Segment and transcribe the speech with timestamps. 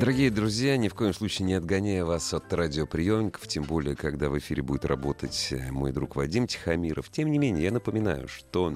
[0.00, 4.38] Дорогие друзья, ни в коем случае не отгоняя вас от радиоприемников, тем более, когда в
[4.38, 7.10] эфире будет работать э, мой друг Вадим Тихомиров.
[7.10, 8.74] Тем не менее, я напоминаю, что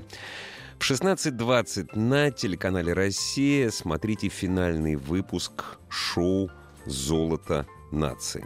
[0.79, 6.51] в 16.20 на телеканале «Россия» смотрите финальный выпуск шоу
[6.85, 8.45] «Золото нации».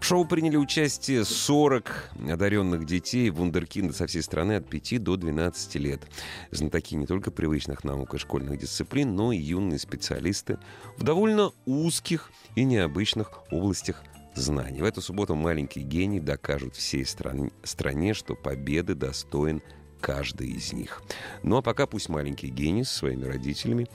[0.00, 5.74] В шоу приняли участие 40 одаренных детей, вундеркинды со всей страны от 5 до 12
[5.76, 6.02] лет.
[6.50, 10.58] Знатоки не только привычных наук и школьных дисциплин, но и юные специалисты
[10.96, 14.02] в довольно узких и необычных областях
[14.34, 14.82] знаний.
[14.82, 19.62] В эту субботу маленький гений докажут всей стране, стране, что победы достоин
[20.00, 21.02] каждый из них.
[21.42, 23.88] Ну а пока пусть маленький гений со своими родителями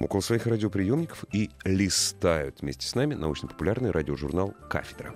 [0.00, 5.14] около своих радиоприемников и листают вместе с нами научно-популярный радиожурнал «Кафедра».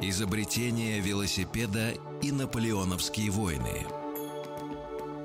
[0.00, 3.86] Изобретение велосипеда и наполеоновские войны.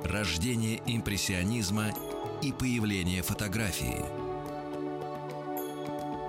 [0.04, 1.88] Рождение импрессионизма
[2.42, 4.06] и появление фотографии.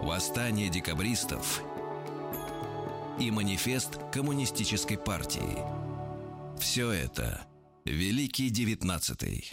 [0.03, 1.63] Восстание декабристов
[3.21, 5.59] и манифест коммунистической партии.
[6.59, 7.43] Все это
[7.85, 9.51] Великий Девятнадцатый.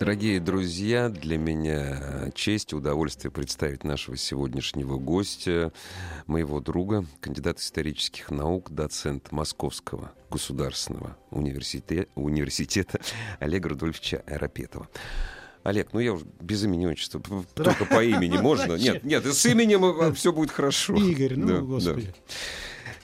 [0.00, 5.74] Дорогие друзья, для меня честь и удовольствие представить нашего сегодняшнего гостя,
[6.26, 12.98] моего друга, кандидат исторических наук, доцент Московского государственного университета, университета
[13.40, 14.88] Олега Рудольфовича Аэропетова.
[15.64, 17.20] Олег, ну я уже без имени отчества,
[17.54, 18.76] только по имени можно?
[18.76, 20.94] Нет, нет, с именем все будет хорошо.
[20.94, 22.14] Игорь, ну, господи.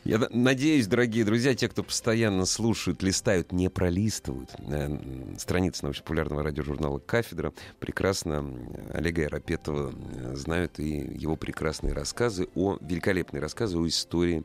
[0.04, 6.98] Я надеюсь, дорогие друзья, те, кто постоянно слушают, листают, не пролистывают э, страницы научно-популярного радиожурнала
[6.98, 8.44] «Кафедра», прекрасно
[8.92, 14.44] Олега Яропетова э, знают и его прекрасные рассказы о, великолепные рассказы о истории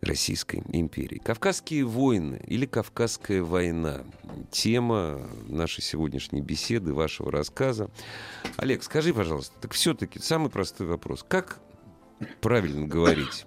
[0.00, 1.18] Российской империи.
[1.18, 4.04] Кавказские войны или Кавказская война.
[4.50, 7.90] Тема нашей сегодняшней беседы, вашего рассказа.
[8.56, 11.24] Олег, скажи, пожалуйста, так все-таки самый простой вопрос.
[11.26, 11.58] Как
[12.40, 13.44] правильно говорить?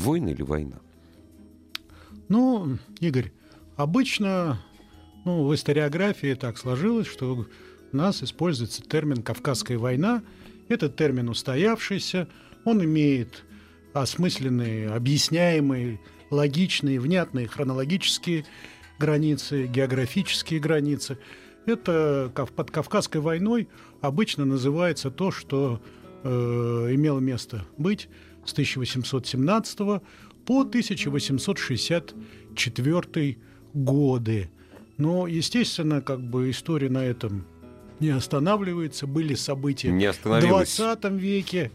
[0.00, 0.76] Война или война?
[2.28, 3.32] Ну, Игорь,
[3.76, 4.58] обычно
[5.26, 7.46] ну, в историографии так сложилось, что
[7.92, 10.22] у нас используется термин «Кавказская война».
[10.68, 12.28] Этот термин устоявшийся,
[12.64, 13.44] он имеет
[13.92, 16.00] осмысленные, объясняемые,
[16.30, 18.46] логичные, внятные хронологические
[18.98, 21.18] границы, географические границы.
[21.66, 23.68] Это под Кавказской войной
[24.00, 25.82] обычно называется то, что
[26.22, 28.08] э, имело место быть
[28.44, 29.78] с 1817
[30.44, 33.36] по 1864
[33.74, 34.50] годы.
[34.96, 37.46] Но, естественно, как бы история на этом
[38.00, 39.06] не останавливается.
[39.06, 41.70] Были события не в 20 веке,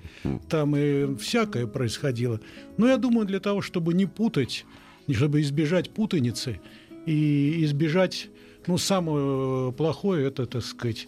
[0.49, 2.41] там и всякое происходило.
[2.77, 4.65] Но я думаю, для того, чтобы не путать,
[5.09, 6.59] чтобы избежать путаницы
[7.05, 8.29] и избежать,
[8.67, 11.07] ну, самое плохое, это, так сказать,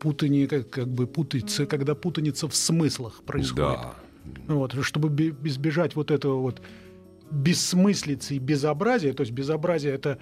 [0.00, 3.80] путание, как, как бы путаться, когда путаница в смыслах происходит.
[3.80, 3.94] Да.
[4.48, 6.62] Вот, чтобы избежать вот этого вот
[7.30, 10.18] бессмыслицы и безобразия, то есть безобразие это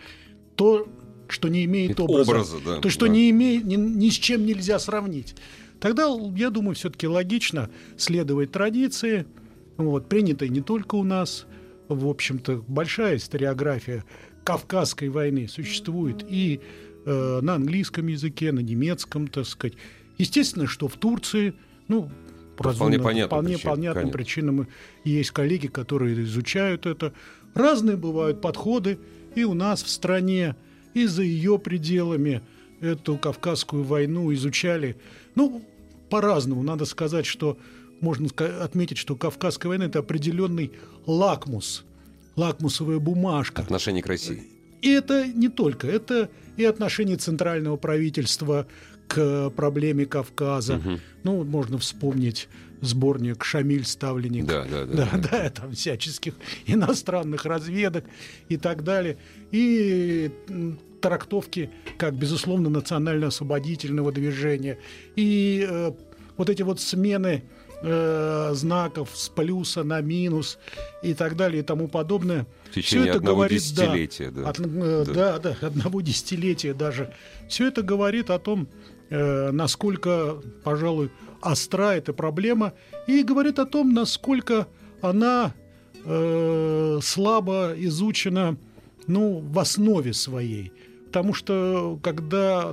[0.56, 0.88] то,
[1.28, 3.12] что не имеет это образа, образа да, то, что да.
[3.12, 5.34] не имеет, ни, ни с чем нельзя сравнить.
[5.80, 9.26] Тогда, я думаю, все-таки логично следовать традиции,
[9.76, 11.46] вот, принятой не только у нас,
[11.88, 14.04] в общем-то, большая историография
[14.44, 16.60] Кавказской войны существует и
[17.04, 19.74] э, на английском языке, на немецком, так сказать.
[20.18, 21.54] Естественно, что в Турции,
[21.88, 22.10] ну,
[22.56, 24.68] по вполне понятным вполне причинам, понятным причинам.
[25.04, 27.12] Есть коллеги, которые изучают это.
[27.54, 28.98] Разные бывают подходы
[29.34, 30.56] и у нас в стране,
[30.94, 32.42] и за ее пределами
[32.80, 34.96] эту Кавказскую войну изучали.
[35.34, 35.62] Ну,
[36.10, 36.62] по-разному.
[36.62, 37.56] Надо сказать, что
[38.00, 38.28] можно
[38.60, 40.72] отметить, что Кавказская война– это определенный
[41.06, 41.84] лакмус,
[42.36, 43.62] лакмусовая бумажка.
[43.62, 44.42] Отношение к России.
[44.82, 48.66] И это не только, это и отношение центрального правительства
[49.12, 50.76] к проблеме Кавказа.
[50.76, 51.00] Угу.
[51.24, 52.48] Ну, можно вспомнить
[52.80, 54.46] сборник «Шамиль Ставленник».
[54.46, 55.08] Да, да, да.
[55.12, 56.34] Да, да, там всяческих
[56.66, 58.04] иностранных разведок
[58.48, 59.18] и так далее.
[59.50, 60.30] И
[61.00, 64.78] трактовки как, безусловно, национально-освободительного движения.
[65.16, 65.92] И э,
[66.36, 67.42] вот эти вот смены
[67.82, 70.58] э, знаков с плюса на минус
[71.02, 72.46] и так далее и тому подобное.
[72.70, 74.30] В течение Все это одного говорит, десятилетия.
[74.30, 74.48] Да, да.
[74.48, 75.38] От, э, да.
[75.38, 77.12] да, да, одного десятилетия даже.
[77.48, 78.68] Все это говорит о том,
[79.12, 81.10] э, насколько, пожалуй,
[81.42, 82.72] остра эта проблема,
[83.06, 84.66] и говорит о том, насколько
[85.02, 85.52] она
[86.04, 88.56] э, слабо изучена
[89.06, 90.72] ну, в основе своей.
[91.06, 92.72] Потому что когда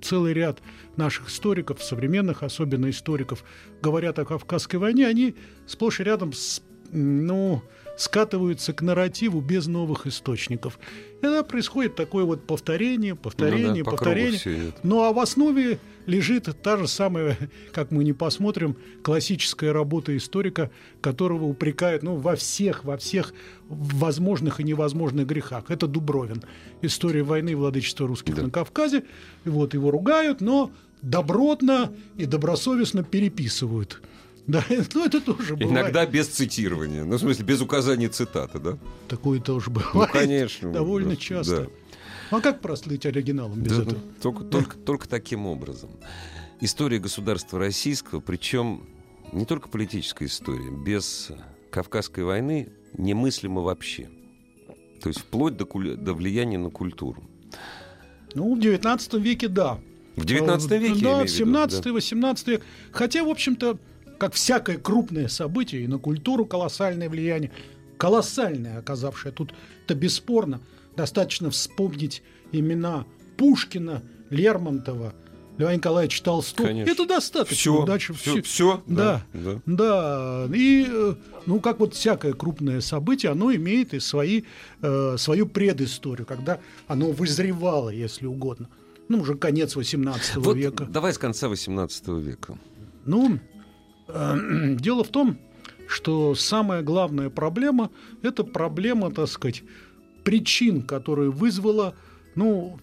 [0.00, 0.60] целый ряд
[0.96, 3.42] наших историков, современных особенно историков,
[3.80, 5.34] говорят о Кавказской войне, они
[5.66, 7.62] сплошь и рядом с, ну,
[7.96, 10.78] скатываются к нарративу без новых источников.
[11.18, 14.72] И тогда происходит такое вот повторение, повторение, ну, да, повторение.
[14.82, 17.36] Ну а в основе лежит та же самая,
[17.72, 23.34] как мы не посмотрим, классическая работа историка, которого упрекают ну, во всех, во всех
[23.68, 25.64] возможных и невозможных грехах.
[25.70, 26.42] Это Дубровин.
[26.82, 28.42] История войны и владычества русских да.
[28.42, 29.04] на Кавказе.
[29.44, 30.70] И вот его ругают, но
[31.02, 34.00] добротно и добросовестно переписывают.
[34.46, 35.70] Да, ну это тоже бывает.
[35.70, 37.04] Иногда без цитирования.
[37.04, 38.78] Ну, в смысле, без указания цитаты, да?
[39.08, 39.94] Такое тоже бывает.
[39.94, 40.72] Ну, конечно.
[40.72, 41.60] Довольно просто, часто.
[41.62, 41.68] Да.
[42.36, 44.00] А как прослыть оригиналом без да, этого?
[44.20, 45.90] Только, только, только таким образом.
[46.60, 48.88] История государства российского, причем
[49.32, 51.30] не только политическая история, без
[51.70, 54.08] Кавказской войны немыслимо вообще.
[55.02, 57.22] То есть вплоть до, до влияния на культуру.
[58.34, 59.78] Ну, в XIX веке да.
[60.16, 61.04] В XIX веке?
[61.04, 62.62] Да, в 17-18 век.
[62.92, 63.78] Хотя, в общем-то,
[64.22, 67.50] как всякое крупное событие, и на культуру колоссальное влияние,
[67.98, 69.52] колоссальное оказавшее тут,
[69.84, 70.60] это бесспорно.
[70.94, 72.22] Достаточно вспомнить
[72.52, 73.04] имена
[73.36, 75.12] Пушкина, Лермонтова,
[75.58, 76.68] Льва Николаевича Толстого.
[76.68, 76.88] Конечно.
[76.88, 77.56] Это достаточно.
[77.56, 78.42] Все, Дальше все, все.
[78.42, 80.48] все да, да, да.
[80.54, 81.14] И, э,
[81.46, 84.42] ну, как вот всякое крупное событие, оно имеет и свои,
[84.82, 88.68] э, свою предысторию, когда оно вызревало, если угодно.
[89.08, 90.84] Ну, уже конец 18 вот века.
[90.84, 92.56] Давай с конца 18 века.
[93.04, 93.40] Ну,
[94.76, 95.38] дело в том,
[95.86, 97.90] что самая главная проблема–
[98.22, 99.62] это проблема, так сказать,
[100.24, 101.94] причин, которые вызвала
[102.34, 102.78] ну,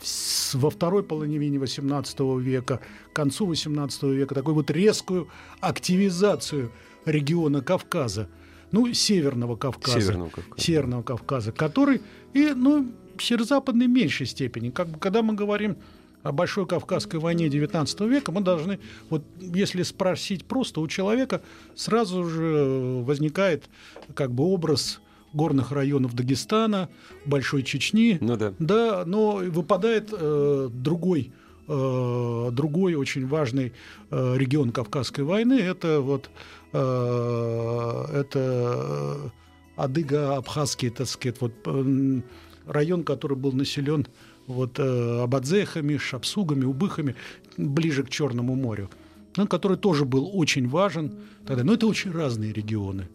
[0.53, 2.81] во второй половине XVIII века,
[3.11, 5.27] к концу XVIII века, такую вот резкую
[5.59, 6.71] активизацию
[7.05, 8.29] региона Кавказа,
[8.71, 12.01] ну, Северного Кавказа, Северного Кавказа, Северного Кавказа который
[12.33, 14.69] и, ну, северо-западной меньшей степени.
[14.69, 15.77] Как бы, когда мы говорим
[16.23, 18.79] о Большой Кавказской войне XIX века, мы должны,
[19.09, 21.41] вот если спросить просто у человека,
[21.75, 23.69] сразу же возникает
[24.15, 24.99] как бы образ
[25.33, 26.89] горных районов Дагестана,
[27.25, 28.17] Большой Чечни.
[28.19, 28.53] Ну да.
[28.59, 31.31] Да, но выпадает э, другой
[31.67, 33.73] э, другой очень важный
[34.09, 35.53] э, регион Кавказской войны.
[35.53, 36.29] Это вот
[36.73, 39.31] э, это
[39.77, 42.21] Адыга-Абхазский, так сказать, вот э,
[42.65, 44.07] район, который был населен
[44.49, 47.15] вот э, абадзехами, шапсугами, убыхами,
[47.55, 48.89] ближе к Черному морю,
[49.37, 51.63] ну, который тоже был очень важен тогда.
[51.63, 53.07] Но это очень разные регионы,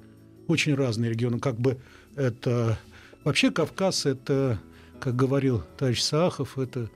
[0.47, 1.41] очень разные регионы.
[1.41, 1.79] Как бы
[2.15, 2.79] это
[3.25, 4.61] вообще Кавказ это,
[5.01, 6.89] как говорил товарищ Сахов, это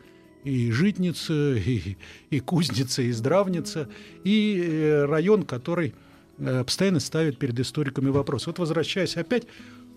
[0.44, 1.96] и житница, и,
[2.30, 3.88] и кузница, и здравница,
[4.22, 5.94] и э, район, который
[6.38, 8.46] э, постоянно ставит перед историками вопрос.
[8.46, 9.48] Вот возвращаясь опять,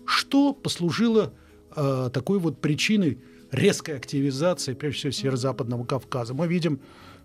[0.04, 1.32] что послужило
[1.76, 3.18] э, такой вот причиной
[3.52, 6.34] резкой активизации, прежде всего, Северо-Западного Кавказа?
[6.34, 6.80] Мы видим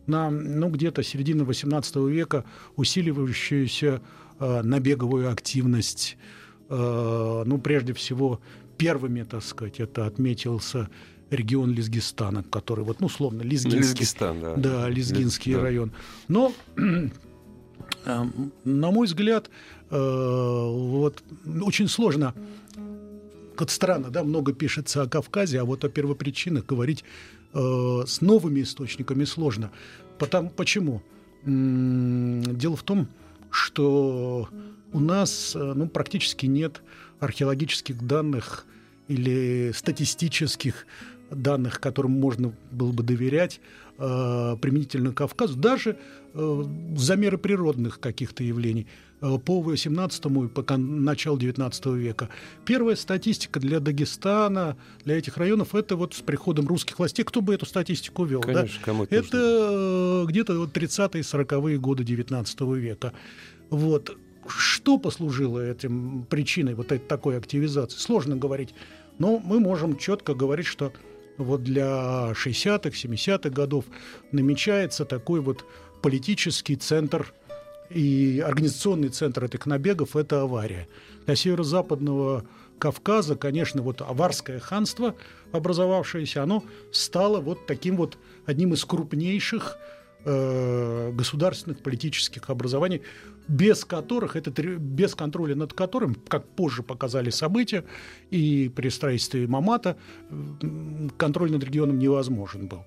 [0.06, 2.46] на ну, где-то середины XVIII века
[2.76, 4.02] усиливающуюся
[4.40, 6.18] э, набеговую активность
[6.70, 8.40] Э, ну, прежде всего,
[8.78, 10.90] первыми, так сказать, это отметился
[11.30, 13.80] регион Лизгистана, который вот, ну, условно, Лизгинский.
[13.80, 14.56] Лизгистан, да.
[14.56, 15.92] Да, Лизгинский Лиз, район.
[16.28, 18.26] Но, э,
[18.66, 19.50] на мой взгляд,
[19.90, 21.24] э, вот
[21.62, 22.34] очень сложно
[23.60, 27.04] вот странно, да, много пишется о Кавказе, а вот о первопричинах говорить
[27.54, 29.72] э, с новыми источниками сложно.
[30.18, 31.02] Потому, почему?
[31.46, 33.08] Дело в том,
[33.52, 34.50] что
[34.92, 36.82] у нас э, ну, практически нет
[37.20, 38.66] археологических данных
[39.08, 40.86] или статистических
[41.32, 43.60] данных, которым можно было бы доверять
[43.98, 45.98] э, применительно к Кавказу, даже
[46.34, 46.64] э,
[46.96, 48.88] замеры природных каких-то явлений
[49.20, 52.30] по 18 и по началу 19 века.
[52.66, 57.24] Первая статистика для Дагестана, для этих районов, это вот с приходом русских властей.
[57.24, 58.42] Кто бы эту статистику вел?
[58.42, 58.86] Конечно, да?
[58.86, 63.14] кому это э, где-то вот 30-е, 40-е годы 19 века.
[63.70, 64.16] Вот.
[64.48, 67.98] Что послужило этим причиной вот этой такой активизации?
[67.98, 68.74] Сложно говорить.
[69.20, 70.94] Но мы можем четко говорить, что
[71.38, 73.86] вот для 60-х, 70-х годов
[74.32, 75.66] намечается такой вот
[76.02, 77.34] политический центр
[77.90, 80.88] и организационный центр этих набегов– это авария.
[81.26, 82.46] Для северо-западного
[82.80, 85.16] Кавказа, конечно, вот аварское ханство,
[85.52, 89.78] образовавшееся, оно стало вот таким вот одним из крупнейших
[90.26, 93.02] э, государственных политических образований
[93.48, 97.86] без которых, это, без контроля над которым, как позже показали события,
[98.30, 99.98] и при строительстве Мамата
[101.18, 102.84] контроль над регионом невозможен был.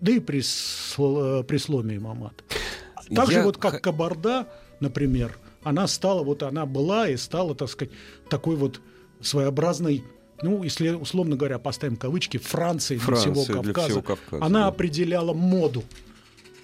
[0.00, 0.40] да и при,
[1.42, 2.44] при сломе имамата.
[3.14, 4.48] Так же вот как Кабарда,
[4.80, 7.92] например, она стала, вот она была и стала, так сказать,
[8.28, 8.80] такой вот
[9.20, 10.04] своеобразной
[10.40, 14.66] ну, если условно говоря, поставим кавычки, Франции для всего Кавказа, для всего Кавказа она да.
[14.68, 15.82] определяла моду.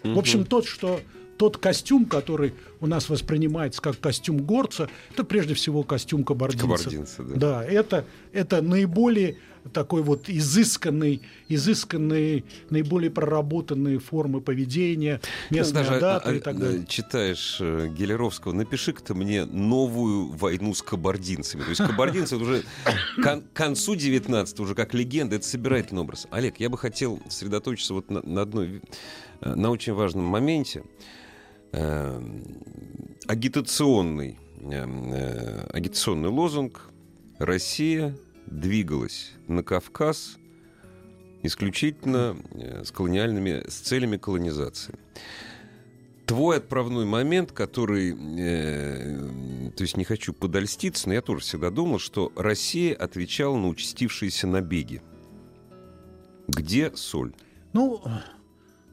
[0.04, 0.14] Угу.
[0.14, 1.00] В общем, тот, что
[1.36, 6.66] тот костюм, который у нас воспринимается как костюм горца, это прежде всего костюм кабардинца.
[6.66, 7.34] Кабардинца, да.
[7.34, 9.38] Да, это, это наиболее
[9.72, 16.84] такой вот изысканный, изысканные, наиболее проработанные формы поведения, местная Даже, дата а, и так далее.
[16.86, 21.62] Читаешь э, Гелеровского, напиши-ка мне новую войну с кабардинцами.
[21.62, 22.62] То есть кабардинцы уже
[23.16, 26.26] к концу 19 уже как легенда, это собирательный образ.
[26.30, 28.82] Олег, я бы хотел сосредоточиться вот на, на одной,
[29.40, 30.84] э, на очень важном моменте.
[31.72, 32.22] Э,
[33.26, 36.90] агитационный, э, агитационный лозунг
[37.38, 38.14] «Россия
[38.46, 40.38] двигалась на Кавказ
[41.42, 44.94] исключительно э, с колониальными, с целями колонизации.
[46.26, 51.98] Твой отправной момент, который, э, то есть не хочу подольститься, но я тоже всегда думал,
[51.98, 55.02] что Россия отвечала на участившиеся набеги.
[56.48, 57.34] Где соль?
[57.74, 58.02] Ну,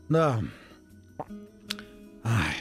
[0.10, 0.42] да.
[2.24, 2.56] Ай.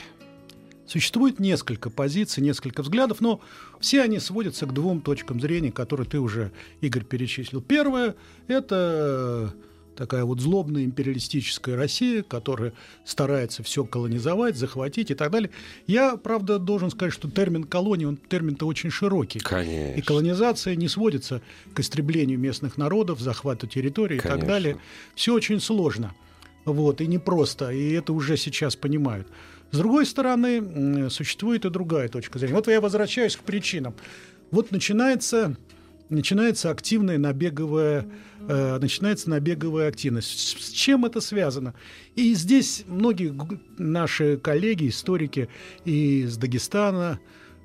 [0.90, 3.40] Существует несколько позиций, несколько взглядов, но
[3.78, 7.60] все они сводятся к двум точкам зрения, которые ты уже, Игорь, перечислил.
[7.60, 8.16] Первое–
[8.48, 9.54] это
[9.94, 12.72] такая вот злобная империалистическая Россия, которая
[13.04, 15.50] старается все колонизовать, захватить и так далее.
[15.86, 19.38] Я, правда, должен сказать, что термин колония, он термин-то очень широкий.
[19.38, 19.96] Конечно.
[19.96, 21.40] И колонизация не сводится
[21.72, 24.28] к истреблению местных народов, захвату территории Конечно.
[24.28, 24.76] и так далее.
[25.14, 26.16] Все очень сложно.
[26.64, 29.28] Вот, и непросто, и это уже сейчас понимают.
[29.70, 32.54] С другой стороны, существует и другая точка зрения.
[32.54, 33.94] Вот я возвращаюсь к причинам.
[34.50, 35.56] Вот начинается,
[36.08, 38.06] начинается активная набеговая,
[38.48, 40.58] э, начинается набеговая активность.
[40.60, 41.74] С чем это связано?
[42.16, 43.32] И здесь многие
[43.78, 45.48] наши коллеги, историки
[45.84, 47.20] из Дагестана,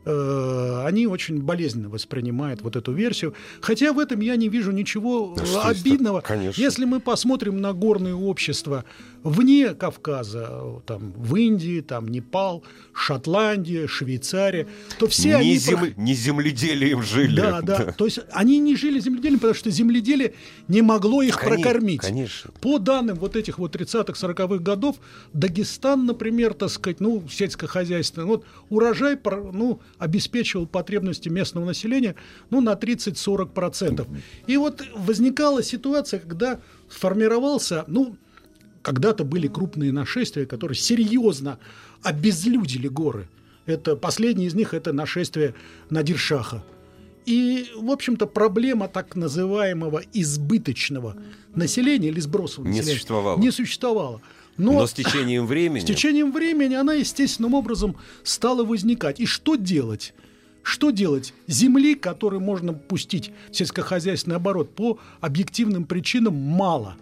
[0.06, 3.34] Э, они очень болезненно воспринимают вот эту версию.
[3.60, 6.22] Хотя в этом я не вижу ничего да, обидного.
[6.22, 6.62] Конечно.
[6.62, 8.86] Если мы посмотрим на горные общества
[9.26, 12.64] вне Кавказа, там, в Индии, там, Непал,
[12.94, 14.68] Шотландия, Швейцария,
[15.00, 15.58] то все не они...
[15.58, 15.94] Зем...
[15.98, 17.42] Не земледелием жили.
[17.42, 17.92] Да, да, да.
[17.94, 20.36] То есть они не жили земледелием, потому что земледелие
[20.68, 22.02] не могло их конечно, прокормить.
[22.02, 22.52] Конечно.
[22.62, 24.98] По данным вот этих вот 30-х, 40-х годов,
[25.34, 29.20] Дагестан, например, так сказать, ну, сельскохозяйственное, вот урожай,
[29.52, 32.16] ну, обеспечивал потребности местного населения
[32.52, 34.08] ну, на 30-40%.
[34.46, 38.16] И вот возникала ситуация, когда сформировался, ну,
[38.86, 41.58] когда-то были крупные нашествия, которые серьезно
[42.04, 43.28] обезлюдили горы.
[43.66, 45.56] Это последнее из них– это нашествие
[45.90, 46.64] Надиршаха.
[47.26, 51.18] И, в общем-то, проблема так называемого избыточного
[51.56, 53.40] населения или не населения существовала.
[53.40, 54.22] не существовала.
[54.58, 55.80] Но, Но с течением времени...
[55.80, 59.20] С течением времени она естественным образом стала возникать.
[59.20, 60.14] И что делать?
[60.62, 61.34] Что делать?
[61.48, 66.98] Земли, которую можно пустить в сельскохозяйственный оборот, по объективным причинам мало.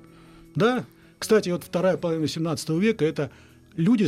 [0.55, 0.85] Да?
[1.23, 3.31] Кстати, вот вторая половина 17 века– это
[3.77, 4.07] люди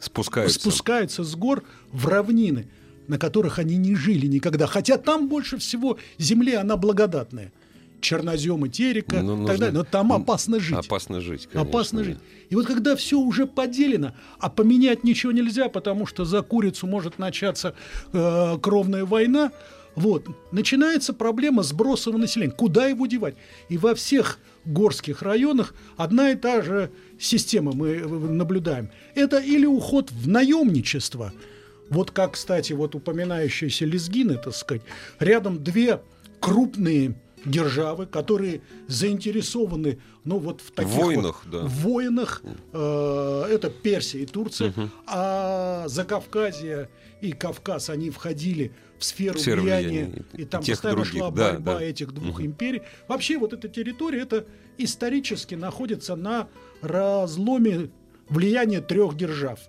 [0.00, 0.58] спускаются.
[0.58, 1.62] спускаются с гор
[1.92, 2.66] в равнины,
[3.06, 4.66] на которых они не жили никогда.
[4.66, 7.52] Хотя там больше всего земли, она благодатная–
[8.00, 9.46] черноземы терека ну, нужно...
[9.46, 9.74] так далее.
[9.74, 10.76] Но там опасно жить.
[10.76, 11.70] Опасно жить, конечно.
[11.70, 12.18] Опасно жить.
[12.50, 17.20] И вот когда все уже поделено, а поменять ничего нельзя, потому что за курицу может
[17.20, 17.76] начаться
[18.12, 19.52] э, кровная война,
[19.94, 22.52] вот, начинается проблема сбросового населения.
[22.52, 23.36] Куда его девать?
[23.68, 28.90] И во всех горских районах одна и та же система мы наблюдаем.
[29.14, 31.32] Это или уход в наемничество,
[31.90, 34.82] вот как, кстати, вот упоминающиеся лезгины, так сказать,
[35.18, 36.00] рядом две
[36.40, 41.66] крупные державы, которые заинтересованы, ну вот в таких войнах, вот, да.
[41.66, 42.42] войнах,
[42.72, 44.90] э, это Персия и Турция, угу.
[45.06, 46.88] а Закавказье
[47.20, 48.72] и Кавказ они входили
[49.04, 51.82] сферу, сферу влияния, влияния, и там постоянно других, шла да, борьба да.
[51.82, 52.46] этих двух угу.
[52.46, 52.82] империй.
[53.08, 54.46] Вообще вот эта территория, это
[54.78, 56.48] исторически находится на
[56.82, 57.90] разломе
[58.28, 59.60] влияния трех держав.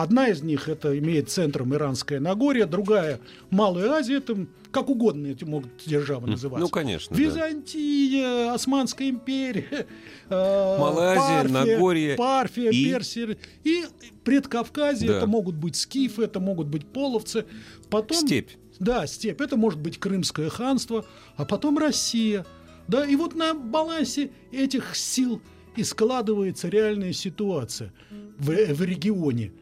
[0.00, 5.44] Одна из них это имеет центром Иранское Нагорье, другая Малая Азия, это как угодно эти
[5.44, 6.64] могут державы называться.
[6.64, 7.14] Ну, конечно.
[7.14, 8.54] Византия, да.
[8.54, 9.86] Османская империя,
[10.30, 12.84] э, Малая Азия, Парфия, Нагорье Парфия, и...
[12.84, 13.36] Персия.
[13.62, 13.84] И
[14.24, 15.16] предкавказье, да.
[15.18, 17.44] это могут быть скифы, это могут быть половцы.
[17.90, 18.52] Потом, степь.
[18.78, 19.42] Да, степь.
[19.42, 21.04] Это может быть Крымское ханство,
[21.36, 22.46] а потом Россия.
[22.88, 25.42] Да, и вот на балансе этих сил
[25.76, 27.92] и складывается реальная ситуация
[28.38, 29.52] в, в регионе.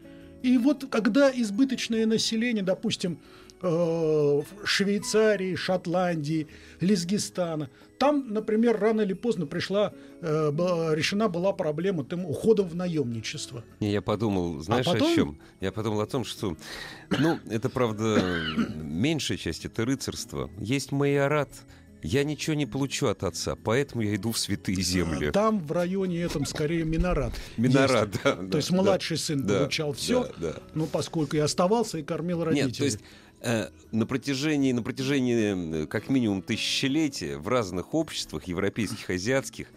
[0.43, 3.19] И вот когда избыточное население, допустим,
[3.63, 6.47] э, Швейцарии, Шотландии,
[6.81, 7.71] Лизгистана.
[7.99, 10.51] Там, например, рано или поздно пришла, э,
[10.95, 13.65] решена была проблема тем уходом в наемничество.
[13.81, 15.13] Не, я подумал, знаешь а потом...
[15.13, 15.39] о чем?
[15.61, 16.57] Я подумал о том, что,
[17.19, 18.41] ну, это правда
[18.77, 20.49] меньшая часть, это рыцарство.
[20.61, 21.51] Есть майорат,
[22.03, 25.31] я ничего не получу от отца, поэтому я иду в святые земли.
[25.31, 27.33] Там в районе этом скорее Минорат.
[27.57, 28.37] Минорат, да.
[28.37, 30.31] То есть младший сын получал все,
[30.75, 32.69] ну поскольку и оставался и кормил родителей.
[32.69, 32.99] Нет, то есть
[33.41, 39.69] Э, на протяжении, на протяжении как минимум тысячелетия в разных обществах, европейских, азиатских,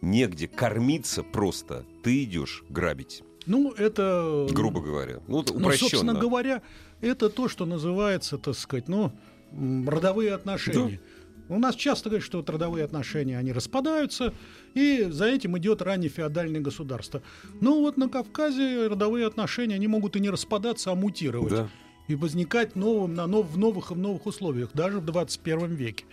[0.00, 1.84] негде кормиться просто.
[2.04, 3.24] Ты идешь грабить.
[3.46, 4.46] Ну, это...
[4.52, 5.18] Грубо говоря.
[5.26, 5.68] Ну, упрощенно.
[5.68, 6.62] Ну, собственно говоря,
[7.00, 9.10] это то, что называется, так сказать, ну,
[9.52, 11.00] родовые отношения.
[11.02, 11.11] Да.
[11.48, 14.32] У нас часто говорят, что родовые отношения, они распадаются,
[14.74, 17.22] и за этим идет раннее феодальное государство.
[17.60, 21.52] Но вот на Кавказе родовые отношения, они могут и не распадаться, а мутировать.
[21.52, 21.68] Да
[22.08, 26.04] и возникать новым, на нов, в новых и в новых условиях, даже в 21 веке.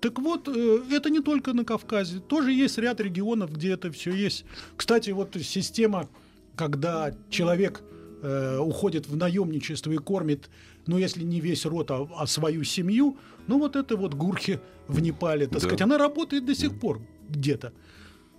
[0.00, 4.12] Так вот, э, это не только на Кавказе, тоже есть ряд регионов, где это все
[4.12, 4.44] есть.
[4.76, 6.08] Кстати, вот система,
[6.54, 7.82] когда человек
[8.22, 10.50] э, уходит в наемничество и кормит,
[10.86, 15.00] ну, если не весь род, а, а свою семью, ну, вот это вот гурхи в
[15.00, 15.60] Непале, так да.
[15.60, 17.72] сказать, она работает до сих пор где-то.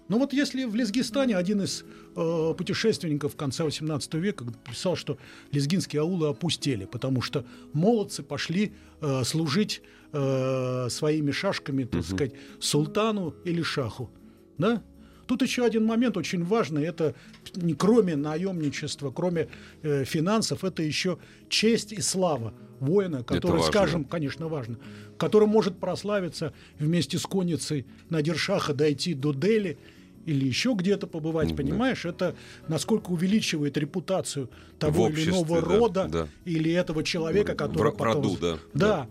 [0.08, 1.86] Но вот если в Лезгистане один из
[2.16, 5.20] э, путешественников конце 18 века писал, что
[5.52, 12.08] лезгинские аулы опустели, потому что молодцы пошли э, служить э, своими шашками, так угу.
[12.08, 14.10] сказать, султану или шаху.
[14.58, 14.82] Да?
[15.30, 16.86] Тут еще один момент очень важный.
[16.86, 17.14] Это
[17.54, 19.48] не кроме наемничества, кроме
[19.84, 21.20] э, финансов, это еще
[21.50, 24.80] честь и слава воина, который, скажем, конечно, важно,
[25.20, 29.78] который может прославиться вместе с конницей Надиршаха, дойти до Дели
[30.26, 31.56] или еще где-то побывать, mm-hmm.
[31.58, 32.36] понимаешь, это
[32.68, 36.28] насколько увеличивает репутацию того или иного рода да.
[36.46, 38.24] или этого человека, который в, потом...
[38.24, 38.54] роду, да.
[38.54, 38.60] да.
[38.74, 39.08] Да.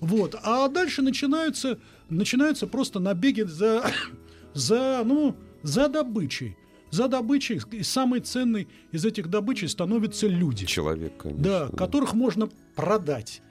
[0.00, 0.34] Вот.
[0.42, 1.78] А дальше начинаются,
[2.10, 3.90] начинаются просто набеги за,
[4.58, 6.56] за, ну, за добычей.
[6.90, 10.64] За добычей, и самый ценный из этих добычей становятся люди.
[10.64, 11.42] Человек, конечно.
[11.42, 13.42] Да, да, которых можно продать.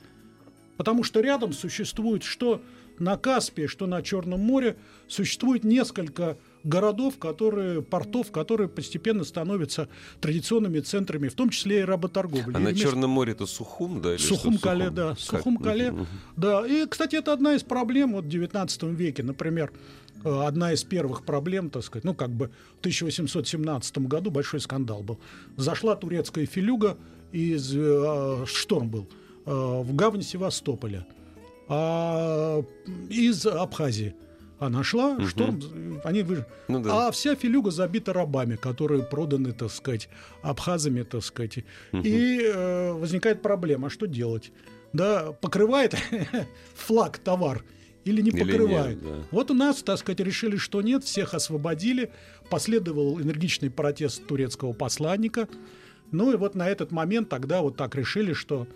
[0.76, 2.62] Потому что рядом существует, что
[3.00, 4.76] на Каспии, что на Черном море,
[5.08, 9.88] существует несколько городов, которые, портов, которые постепенно становятся
[10.20, 12.56] традиционными центрами, в том числе и работорговли.
[12.56, 14.18] А на Черном море это Сухум, да?
[14.18, 14.96] Сухум-Кале, Сухум?
[14.96, 15.16] да.
[15.16, 15.94] Сухум-Кале,
[16.36, 16.66] да.
[16.68, 19.22] И, кстати, это одна из проблем вот, в XIX веке.
[19.22, 19.72] Например,
[20.24, 25.20] одна из первых проблем, так сказать, ну, как бы в 1817 году большой скандал был.
[25.56, 26.98] Зашла турецкая филюга,
[27.32, 29.08] из, э, шторм был,
[29.46, 31.06] э, в гавань Севастополя,
[31.70, 32.64] а,
[33.10, 34.16] из Абхазии–
[34.60, 35.28] она шла, угу.
[35.28, 35.62] шторм,
[36.04, 36.46] они вы...
[36.68, 37.08] ну, да.
[37.08, 40.10] а вся филюга забита рабами, которые проданы, так сказать,
[40.42, 41.60] абхазами, так сказать.
[41.94, 42.02] Угу.
[42.04, 44.52] И э, возникает проблема, что делать?
[44.94, 45.96] Да, покрывает
[46.76, 47.64] флаг товар
[48.08, 48.98] или не покрывает.
[48.98, 49.24] Или нет, да.
[49.32, 52.12] Вот у нас, так сказать, решили, что нет, всех освободили.
[52.50, 55.48] Последовал энергичный протест турецкого посланника.
[56.12, 58.68] Ну и вот на этот момент тогда вот так решили, что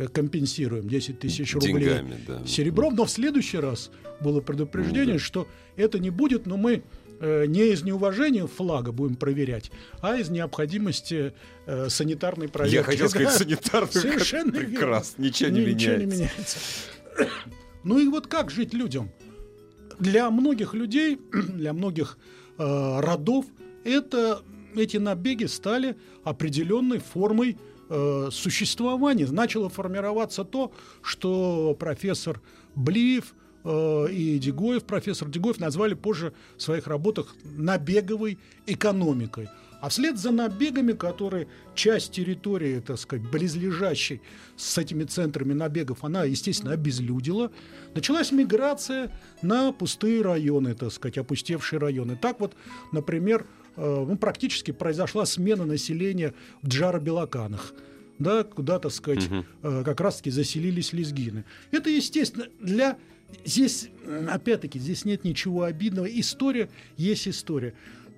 [0.00, 2.46] Э, компенсируем 10 тысяч рублей Деньгами, да.
[2.46, 3.90] серебром, но в следующий раз
[4.20, 5.24] было предупреждение, да.
[5.24, 6.82] что это не будет, но мы
[7.20, 11.34] э, не из неуважения флага будем проверять, а из необходимости
[11.66, 12.76] э, санитарной проверки.
[12.76, 13.92] Я хотел сказать санитарную.
[13.92, 15.98] Совершенно прекрасно, ничего не ничего меняется.
[15.98, 16.58] не меняется.
[17.84, 19.10] Ну и вот как жить людям?
[19.98, 22.18] Для многих людей, для многих
[22.58, 23.46] э, родов
[23.84, 24.42] это
[24.74, 29.26] эти набеги стали определенной формой э, существования.
[29.26, 32.40] Начало формироваться то, что профессор
[32.74, 39.48] Блиев э, и Дегоев, профессор Дегоев назвали позже в своих работах набеговой экономикой.
[39.80, 44.20] А вслед за набегами, которые часть территории, так сказать, близлежащей
[44.56, 47.50] с этими центрами набегов, она, естественно, обезлюдила,
[47.94, 49.10] началась миграция
[49.42, 52.16] на пустые районы, так сказать, опустевшие районы.
[52.16, 52.54] Так вот,
[52.92, 57.72] например, Э, ну, практически произошла смена населения в Джаро-Белоканах
[58.18, 59.44] да, куда, так сказать, угу.
[59.62, 61.46] как раз-таки заселились лезгины.
[61.70, 62.98] Это, естественно, для...
[63.46, 63.88] Здесь,
[64.28, 66.04] опять-таки, здесь нет ничего обидного.
[66.04, 67.72] История есть история.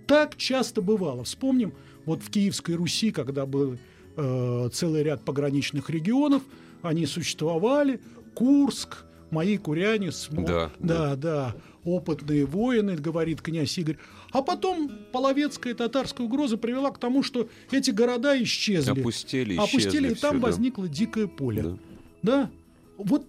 [0.07, 1.25] Так часто бывало.
[1.25, 1.73] Вспомним,
[2.05, 3.79] вот в Киевской Руси, когда был
[4.17, 6.43] э, целый ряд пограничных регионов,
[6.83, 8.01] они существовали.
[8.35, 10.45] Курск, мои куряне, смо...
[10.47, 13.99] да, да, да, да, опытные воины, говорит князь Игорь.
[14.33, 19.01] А потом половецкая татарская угроза привела к тому, что эти города исчезли.
[19.01, 21.63] Опустили, Опустили, и там все, возникло дикое поле.
[21.63, 21.79] Да.
[22.23, 22.51] да?
[22.97, 23.27] Вот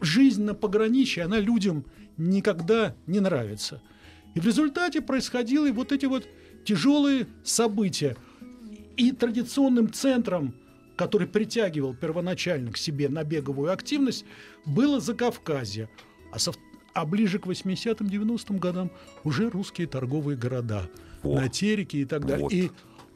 [0.00, 1.84] жизнь на пограничье, она людям
[2.16, 3.82] никогда не нравится.
[4.34, 6.28] И в результате происходили вот эти вот
[6.64, 8.16] тяжелые события.
[8.96, 10.54] И традиционным центром
[11.00, 14.26] который притягивал первоначально к себе набеговую активность,
[14.66, 15.88] было Закавказье.
[16.30, 16.52] А, со,
[16.92, 18.90] а ближе к 80-90-м годам
[19.24, 20.90] уже русские торговые города.
[21.22, 22.42] О, на Тереке и так далее.
[22.42, 22.52] Вот.
[22.52, 22.70] И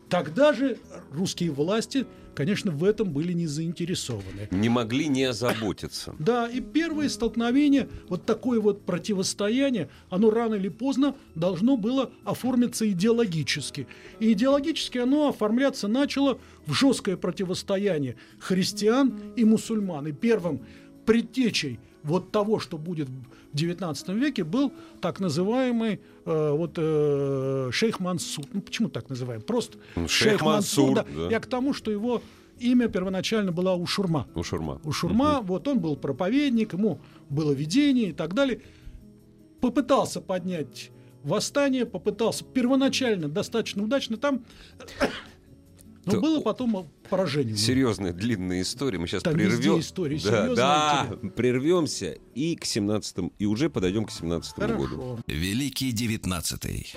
[0.09, 0.79] Тогда же
[1.13, 4.49] русские власти, конечно, в этом были не заинтересованы.
[4.51, 6.15] Не могли не озаботиться.
[6.25, 12.91] Да, и первое столкновение, вот такое вот противостояние, оно рано или поздно должно было оформиться
[12.91, 13.87] идеологически.
[14.21, 20.07] И идеологически оно оформляться начало в жесткое противостояние христиан и мусульман.
[20.09, 20.61] И первым
[21.05, 23.09] предтечей вот того, что будет
[23.55, 28.45] XIX веке, был так называемый э, вот, э, шейх Мансур.
[28.53, 29.43] Ну, почему так называем?
[29.43, 30.97] Просто ну, шейх, шейх Мансур.
[30.97, 31.23] Мансур да.
[31.25, 31.31] Да.
[31.31, 32.23] Я к тому, что его
[32.59, 34.27] имя первоначально было Ушурма.
[34.35, 34.81] Ушурма.
[34.85, 35.47] Ушурма, угу.
[35.47, 38.61] вот он был проповедник, ему было видение и так далее.
[39.61, 40.91] Попытался поднять
[41.23, 44.17] восстание, попытался первоначально достаточно удачно.
[44.17, 44.45] Там
[46.07, 46.21] но То...
[46.21, 47.57] было потом поражение.
[47.57, 48.99] Серьезная длинная история.
[48.99, 49.81] Мы сейчас Там прервем.
[49.81, 55.19] история да, да прервемся и к 17 и уже подойдем к 17 году.
[55.27, 56.93] Великий девятнадцатый.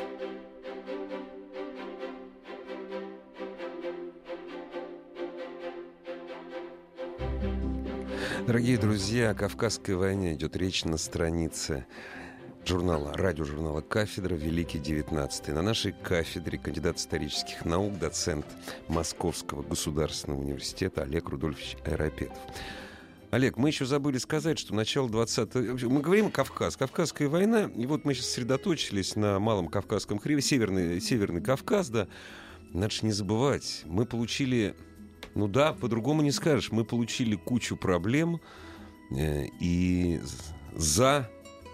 [8.48, 11.86] Дорогие друзья, о Кавказской войне идет речь на странице
[12.68, 14.36] журнала, радиожурнала «Кафедра.
[14.36, 15.54] Великий XIX».
[15.54, 18.46] На нашей кафедре кандидат исторических наук, доцент
[18.90, 22.38] Московского государственного университета Олег Рудольфович Аэропетов.
[23.32, 28.04] Олег, мы еще забыли сказать, что начало 20 Мы говорим Кавказ, Кавказская война, и вот
[28.04, 32.08] мы сейчас сосредоточились на Малом Кавказском хребе, Северный, Северный Кавказ, да.
[32.74, 34.76] Надо же не забывать, мы получили,
[35.36, 38.42] ну да, по-другому не скажешь, мы получили кучу проблем,
[39.12, 40.20] э, и
[40.76, 41.30] за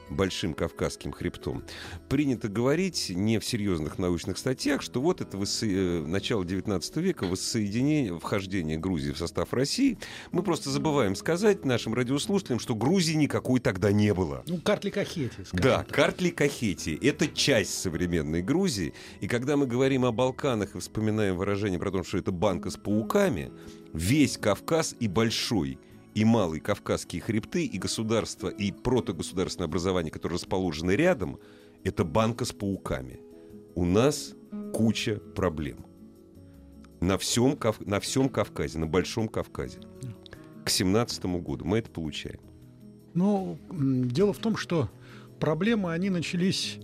[0.09, 1.63] Большим Кавказским хребтом.
[2.09, 5.65] Принято говорить не в серьезных научных статьях, что вот это воссо...
[5.65, 9.97] Э, начало 19 века, воссоединение, вхождение Грузии в состав России.
[10.31, 14.43] Мы просто забываем сказать нашим радиослушателям, что Грузии никакой тогда не было.
[14.47, 15.47] Ну, Картли-Кахети.
[15.53, 16.97] Да, Картли-Кахети.
[17.01, 18.93] Это часть современной Грузии.
[19.21, 22.77] И когда мы говорим о Балканах и вспоминаем выражение про то, что это банка с
[22.77, 23.51] пауками,
[23.93, 25.79] весь Кавказ и Большой–
[26.13, 31.39] и Малые Кавказские хребты, и государство, и протогосударственное образование, которые расположены рядом,
[31.83, 33.19] это банка с пауками.
[33.75, 34.35] У нас
[34.73, 35.85] куча проблем.
[37.01, 39.79] На всем, на всем Кавказе, на Большом Кавказе.
[40.63, 42.39] К 17 году мы это получаем.
[43.13, 44.89] Ну, дело в том, что
[45.39, 46.79] проблемы, они начались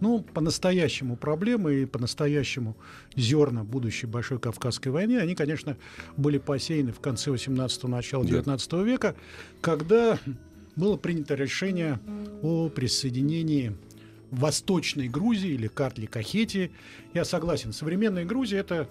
[0.00, 2.76] ну, по-настоящему проблемы и по-настоящему
[3.16, 5.76] зерна будущей Большой Кавказской войны, они, конечно,
[6.16, 8.82] были посеяны в конце 18-го, начала 19 да.
[8.82, 9.16] века,
[9.60, 10.18] когда
[10.76, 12.00] было принято решение
[12.42, 13.76] о присоединении
[14.30, 16.72] Восточной Грузии или Картли Кахетии.
[17.12, 18.88] Я согласен, современная Грузия это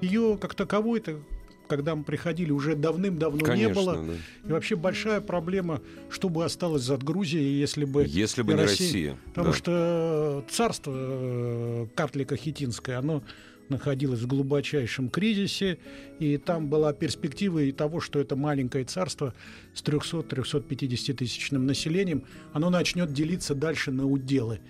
[0.00, 1.18] ее как таковой, это
[1.66, 3.96] когда мы приходили, уже давным-давно Конечно, не было.
[3.96, 4.12] Да.
[4.48, 8.86] И вообще большая проблема, что бы осталось от Грузии, если бы, если бы не Россия.
[8.86, 9.18] Россия.
[9.26, 9.56] Потому да.
[9.56, 13.22] что царство э, Картлика Хитинское, оно
[13.68, 15.78] находилось в глубочайшем кризисе,
[16.18, 19.34] и там была перспектива и того, что это маленькое царство
[19.74, 24.60] с 300-350 тысячным населением, оно начнет делиться дальше на уделы.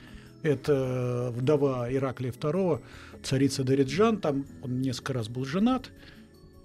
[0.43, 2.81] Это вдова Ираклия II,
[3.23, 5.91] царица Дариджан, там он несколько раз был женат,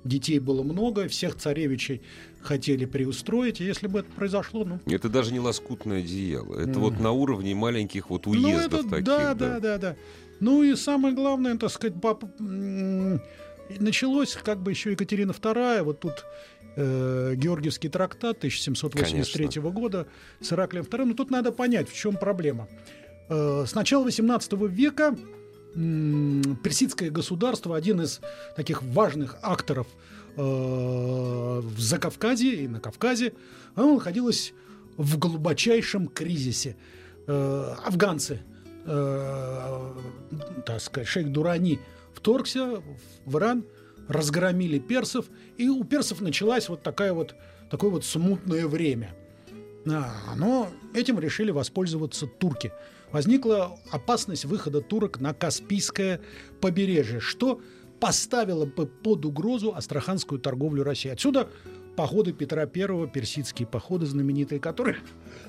[0.03, 2.01] детей было много, всех царевичей
[2.41, 4.79] хотели приустроить, и если бы это произошло, ну...
[4.85, 6.79] Это даже не лоскутное одеяло, это mm.
[6.79, 9.05] вот на уровне маленьких вот уездов ну, это, таких.
[9.05, 9.95] Да, да, да, да, да.
[10.39, 12.23] Ну и самое главное, так сказать, пап...
[13.79, 16.25] началось как бы еще Екатерина II, вот тут
[16.75, 19.61] э, Георгиевский трактат 1783 Конечно.
[19.69, 20.07] года
[20.41, 21.05] с Ираклием II.
[21.05, 22.67] Ну тут надо понять, в чем проблема.
[23.29, 25.15] Э, с начала 18 века
[25.73, 28.19] персидское государство, один из
[28.55, 29.87] таких важных акторов
[30.35, 33.33] э, в Закавказье и на Кавказе,
[33.75, 34.53] оно находилось
[34.97, 36.75] в глубочайшем кризисе.
[37.27, 38.41] Э, афганцы,
[38.85, 39.93] э,
[40.65, 41.79] так сказать, шейх Дурани
[42.13, 42.81] вторгся
[43.25, 43.63] в Иран,
[44.09, 47.35] разгромили персов, и у персов началась вот такая вот
[47.69, 49.15] такое вот смутное время.
[49.87, 52.73] А, но этим решили воспользоваться турки–
[53.11, 56.21] возникла опасность выхода турок на Каспийское
[56.59, 57.61] побережье, что
[57.99, 61.09] поставило бы под угрозу астраханскую торговлю России.
[61.09, 61.49] Отсюда
[61.95, 64.97] походы Петра I, персидские походы знаменитые, которые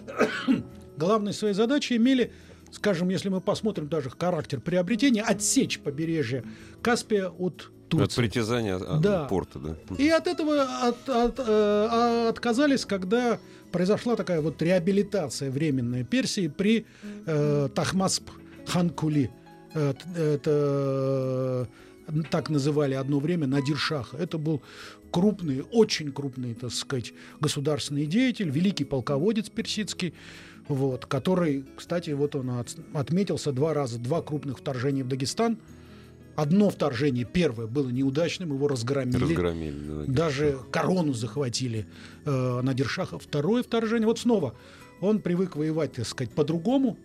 [0.96, 2.32] главной своей задачей имели
[2.72, 6.44] скажем, если мы посмотрим даже характер приобретения, отсечь побережье
[6.80, 8.04] Каспия от Турции.
[8.04, 9.24] От притязания да.
[9.24, 9.76] порта, да.
[9.96, 13.38] И от этого от, от, э, отказались, когда
[13.70, 16.86] произошла такая вот реабилитация временная Персии при
[17.26, 18.30] э, Тахмасп
[18.66, 19.30] Ханкули.
[19.74, 21.68] Это, это
[22.30, 24.16] так называли одно время Надиршаха.
[24.18, 24.62] Это был
[25.10, 30.14] крупный, очень крупный, так сказать, государственный деятель, великий полководец персидский,
[30.68, 35.58] вот, который, кстати, вот он от, отметился два раза, два крупных вторжения в Дагестан.
[36.34, 39.18] Одно вторжение, первое, было неудачным, его разгромили.
[39.18, 41.86] Разгромили, да, Даже корону захватили
[42.24, 43.18] э, Надиршаха.
[43.18, 44.54] Второе вторжение, вот снова,
[45.00, 46.96] он привык воевать, так сказать, по-другому,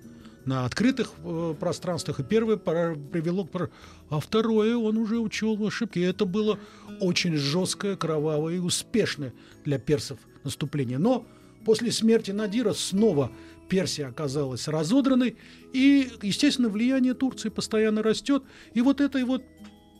[0.47, 2.21] на открытых э, пространствах.
[2.21, 3.69] И первое привело к...
[4.09, 5.99] А второе он уже учел ошибки.
[5.99, 6.57] И это было
[7.01, 9.33] очень жесткое, кровавое и успешное
[9.65, 10.97] для персов наступление.
[10.99, 11.25] Но
[11.65, 13.29] после смерти Надира снова
[13.69, 15.37] Персия оказалась разодранной.
[15.73, 18.43] И, естественно, влияние Турции постоянно растет.
[18.73, 19.43] И вот этой вот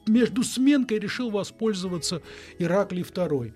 [0.08, 2.22] между сменкой решил воспользоваться
[2.60, 3.54] Ираклий II.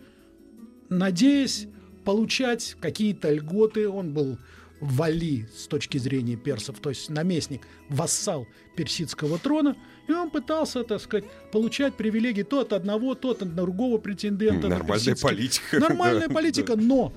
[0.89, 1.67] Надеясь
[2.03, 4.37] получать какие-то льготы, он был
[4.81, 10.99] вали с точки зрения персов, то есть наместник, вассал персидского трона, и он пытался, так
[10.99, 14.67] сказать, получать привилегии то от одного, то от другого претендента.
[14.67, 15.79] Нормальная политика.
[15.79, 17.13] Нормальная политика, но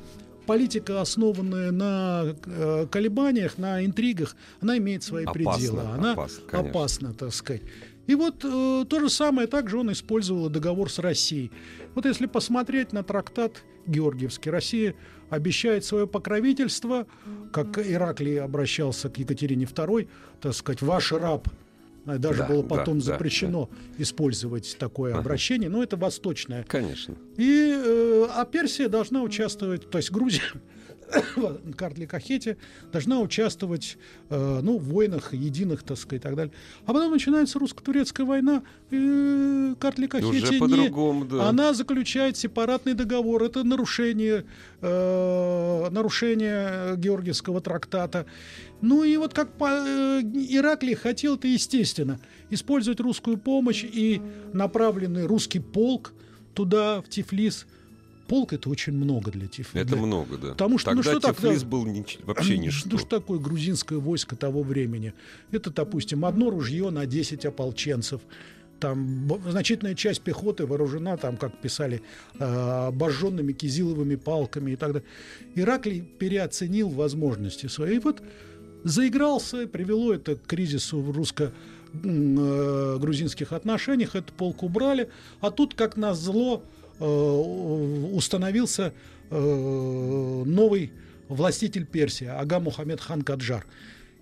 [0.46, 5.80] политика, основанная на э, колебаниях, на интригах, она имеет свои опасно, пределы.
[5.83, 7.62] Она опасно, опасна, так сказать.
[8.07, 11.50] И вот э, то же самое также он использовал договор с Россией.
[11.94, 14.94] Вот если посмотреть на трактат Георгиевский, Россия
[15.30, 17.07] обещает свое покровительство,
[17.52, 20.09] как Ираклий обращался к Екатерине II,
[20.40, 21.48] так сказать, ваш раб
[22.04, 25.20] даже да, было потом да, запрещено да, использовать такое ага.
[25.20, 26.64] обращение, но это восточное.
[26.64, 27.14] Конечно.
[27.36, 30.42] И, э, а Персия должна участвовать, то есть Грузия
[31.77, 32.57] Картли Кахете
[32.92, 33.96] должна участвовать
[34.31, 36.53] э, ну, в войнах единых, так сказать, и так далее.
[36.87, 41.48] А потом начинается русско-турецкая война, и Картли Кахете не, да.
[41.48, 43.42] она заключает сепаратный договор.
[43.42, 44.44] Это нарушение,
[44.81, 48.27] э, нарушение Георгиевского трактата.
[48.81, 54.20] Ну и вот как по, э, Ираклий хотел, это естественно, использовать русскую помощь и
[54.53, 56.12] направленный русский полк
[56.55, 57.66] туда, в Тифлис–
[58.26, 59.78] полк это очень много для Тифлиса.
[59.78, 60.06] Это для...
[60.06, 60.48] много, да.
[60.50, 62.04] Потому что, Тогда ну, что Тифлис так, был ни...
[62.24, 62.88] вообще ничто.
[62.90, 65.12] Ну что такое грузинское войско того времени?
[65.50, 68.20] Это, допустим, одно ружье на 10 ополченцев.
[68.80, 72.02] Там значительная часть пехоты вооружена, там, как писали,
[72.38, 75.08] э, обожженными кизиловыми палками и так далее.
[75.54, 77.96] Ираклий переоценил возможности свои.
[77.96, 78.22] И вот
[78.84, 81.52] заигрался, привело это к кризису в русско
[81.92, 85.08] э, грузинских отношениях, этот полк убрали,
[85.40, 86.62] а тут, как назло,
[87.00, 88.92] установился
[89.30, 90.92] э, новый
[91.28, 93.66] властитель Персии, Ага Мухаммед хан Каджар.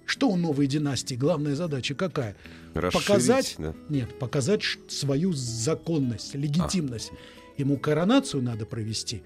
[0.07, 1.15] Что у новой династии?
[1.15, 2.37] Главная задача какая?
[2.75, 3.75] Расширить, показать, да?
[3.89, 7.11] нет, показать свою законность, легитимность.
[7.13, 7.17] А.
[7.59, 9.23] Ему коронацию надо провести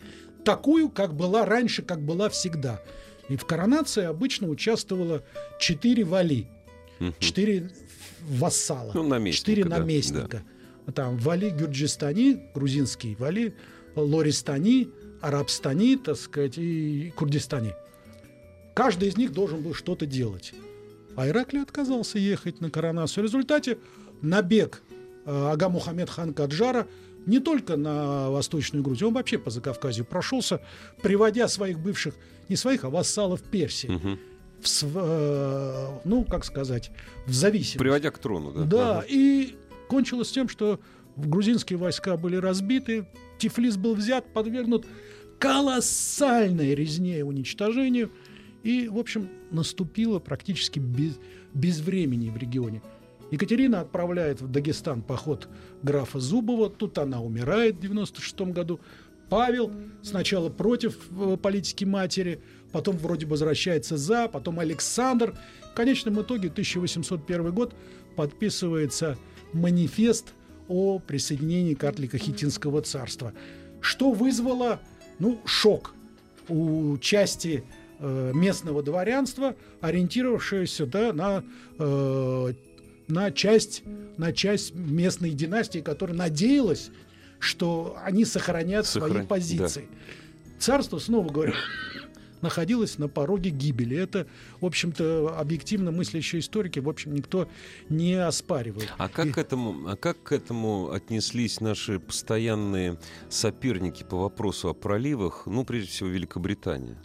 [0.47, 2.81] такую, как была раньше, как была всегда.
[3.29, 5.25] И в коронации обычно участвовало
[5.59, 6.47] четыре вали,
[7.19, 7.71] четыре
[8.23, 10.29] вассала, ну, наместника, четыре да, наместника.
[10.29, 10.43] Да
[10.95, 13.55] там Вали Гюрджистани, грузинский Вали,
[13.95, 14.89] Лористани,
[15.21, 17.75] Арабстани, так сказать, и Курдистани.
[18.75, 20.53] Каждый из них должен был что-то делать.
[21.17, 23.23] А Ираклий отказался ехать на коронацию.
[23.23, 23.79] В результате
[24.21, 24.83] набег
[25.25, 26.87] э, Ага Мухаммед хан Каджара
[27.27, 30.61] не только на Восточную Грузию, он вообще по Закавказью прошелся,
[31.03, 32.15] приводя своих бывших,
[32.49, 33.89] не своих, а вассалов Персии.
[33.89, 34.19] Угу.
[34.63, 36.91] В, э, ну, как сказать,
[37.27, 37.79] в зависимость.
[37.79, 38.65] Приводя к трону, да?
[38.65, 39.07] Да, ага.
[39.09, 39.57] и
[39.89, 40.81] кончилось тем, что
[41.17, 43.07] грузинские войска были разбиты,
[43.39, 44.87] Тифлис был взят, подвергнут
[45.39, 48.11] колоссальной резне и уничтожению.
[48.63, 51.19] И, в общем, наступило практически без,
[51.55, 52.83] без времени в регионе.
[53.31, 55.49] Екатерина отправляет в Дагестан поход
[55.83, 56.71] графа Зубова.
[56.71, 58.81] Тут она умирает в 96 году.
[59.29, 59.73] Павел
[60.03, 65.37] сначала против э, политики матери, потом вроде бы возвращается за, потом Александр.
[65.73, 67.75] В конечном итоге 1801 год
[68.15, 69.19] подписывается
[69.53, 70.33] манифест
[70.69, 73.33] о присоединении Картлика Хитинского царства,
[73.81, 74.81] что вызвало
[75.19, 75.95] ну, шок
[76.49, 77.65] у части
[77.99, 81.45] э, местного дворянства, ориентировавшегося да, на,
[81.79, 82.53] э,
[83.09, 83.83] на, часть,
[84.17, 86.91] на часть местной династии, которая надеялась,
[87.39, 89.13] что они сохранят Сохран...
[89.13, 89.89] свои позиции.
[89.89, 90.57] Да.
[90.59, 91.53] Царство, снова говорю,
[92.47, 93.97] находилась на пороге гибели.
[93.97, 94.27] Это,
[94.61, 97.49] в общем-то, объективно мыслящие историки, в общем, никто
[97.89, 98.93] не оспаривает.
[98.99, 99.33] А как, И...
[99.33, 105.65] к этому, а как к этому отнеслись наши постоянные соперники по вопросу о проливах, ну,
[105.65, 106.97] прежде всего, Великобритания?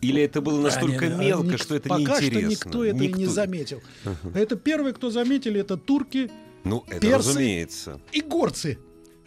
[0.00, 2.40] Или это было настолько а, мелко, ник- что это пока неинтересно?
[2.40, 3.18] Пока что никто это никто...
[3.18, 3.82] не заметил.
[4.04, 4.38] Uh-huh.
[4.38, 6.30] Это первые, кто заметили, это турки,
[6.62, 8.00] ну, это персы разумеется.
[8.12, 8.78] и горцы.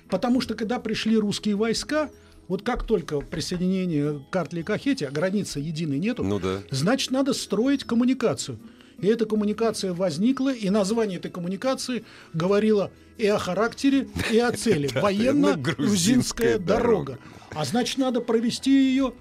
[0.08, 2.10] Потому что когда пришли русские войска,
[2.48, 6.62] вот как только присоединение к Картли и Кахете, а границы единой нету, ну да.
[6.72, 8.60] значит, надо строить коммуникацию.
[9.00, 14.90] И эта коммуникация возникла, и название этой коммуникации говорило и о характере, и о цели.
[14.94, 17.20] Военно-грузинская дорога.
[17.52, 19.14] А значит, надо провести ее,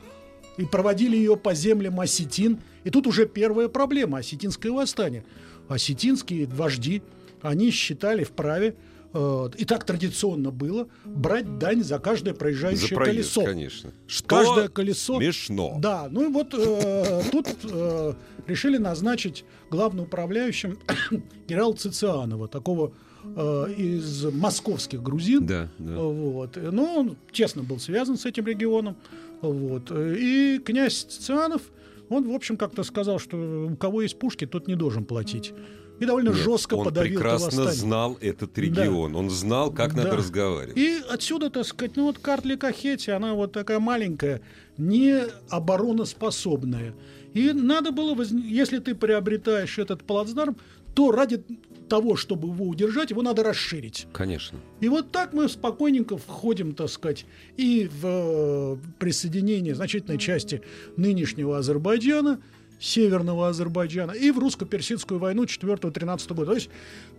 [0.56, 2.60] и проводили ее по землям осетин.
[2.84, 5.24] И тут уже первая проблема– осетинское восстание.
[5.68, 7.02] Осетинские вожди,
[7.42, 8.76] они считали вправе
[9.12, 13.44] Э, и так традиционно было брать дань за каждое проезжающее за проезд, колесо.
[13.44, 13.92] конечно.
[14.06, 15.18] Что каждое колесо.
[15.18, 15.76] Смешно.
[15.78, 18.14] Да, ну и вот э, тут э,
[18.46, 20.78] решили назначить главным управляющим
[21.48, 22.92] генерал Цицианова, такого
[23.24, 25.46] э, из московских грузин.
[25.46, 25.96] Да, да.
[25.96, 26.56] Вот.
[26.56, 28.96] Но он честно был связан с этим регионом.
[29.40, 29.90] Вот.
[29.90, 31.62] И князь Цицианов,
[32.08, 33.36] он, в общем, как-то сказал, что
[33.70, 35.52] у кого есть пушки, тот не должен платить
[35.98, 39.18] и довольно Нет, жестко он подавил прекрасно знал этот регион, да.
[39.18, 40.04] он знал, как да.
[40.04, 40.76] надо разговаривать.
[40.76, 44.40] И отсюда, так сказать, ну вот Картли Кахети, она вот такая маленькая,
[44.76, 46.94] не обороноспособная.
[47.34, 48.30] И надо было, воз...
[48.30, 50.56] если ты приобретаешь этот плацдарм,
[50.94, 51.42] то ради
[51.88, 54.06] того, чтобы его удержать, его надо расширить.
[54.12, 54.58] Конечно.
[54.80, 60.62] И вот так мы спокойненько входим, так сказать, и в э, присоединение значительной части
[60.96, 62.40] нынешнего Азербайджана–
[62.78, 66.46] Северного Азербайджана и в русско-персидскую войну 4-13 года.
[66.46, 66.70] То есть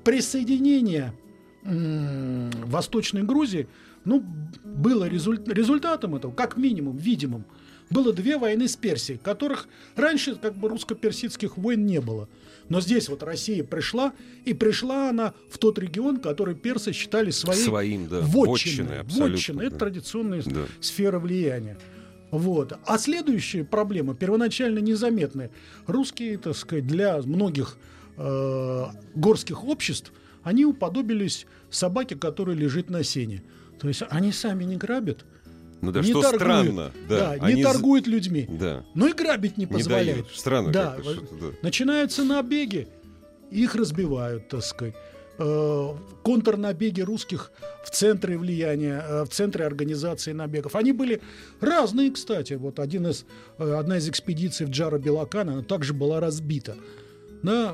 [0.04, 1.14] присоединение
[1.64, 3.68] Восточной Грузии
[4.06, 4.24] ну,
[4.64, 7.46] было результ, результатом этого, как минимум, видимым.
[7.90, 12.28] Было две войны с Персией, которых раньше как бы русско-персидских войн не было.
[12.70, 14.14] Но здесь вот Россия пришла,
[14.46, 19.04] и пришла она в тот регион, который персы считали своей Своим, да, вотчиной.
[19.04, 19.62] Вотчиной.
[19.62, 19.68] Да.
[19.68, 20.66] Это традиционная да.
[20.82, 21.78] сфера влияния.
[22.32, 22.78] Вот.
[22.86, 25.50] А следующая проблема, первоначально незаметная.
[25.86, 27.78] Русские, так сказать, для многих
[28.18, 28.86] э,
[29.16, 30.12] горских обществ,
[30.44, 33.44] они уподобились собаке, которая лежит на сене.
[33.80, 35.26] То есть они сами не грабят,
[35.82, 36.92] ну да, не что торгуют, странно.
[37.08, 38.48] Да, да не торгуют людьми.
[38.50, 38.84] Да.
[38.96, 40.08] Но и грабить не позволяют.
[40.08, 40.36] Не дают.
[40.36, 40.98] Странно да.
[41.62, 42.88] Начинаются набеги,
[43.52, 44.96] их разбивают, так сказать.
[45.40, 47.52] Э, контрнабеги русских
[47.86, 50.76] в центре влияния, э, в центре организации набегов.
[50.76, 51.22] Они были
[51.62, 52.54] разные, кстати.
[52.54, 53.24] Вот один из,
[53.60, 56.76] э, одна из экспедиций в Джара Белакана, она также была разбита.
[57.44, 57.72] Да,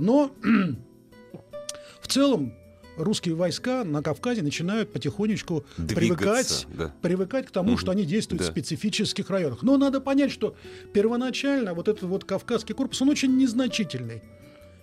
[0.00, 0.32] но
[2.00, 2.54] в целом
[2.96, 6.94] русские войска на Кавказе начинают потихонечку Двигаться, привыкать, да.
[7.02, 7.78] привыкать к тому, угу.
[7.78, 8.48] что они действуют да.
[8.48, 9.62] в специфических районах.
[9.62, 10.56] Но надо понять, что
[10.94, 14.22] первоначально вот этот вот Кавказский корпус, он очень незначительный.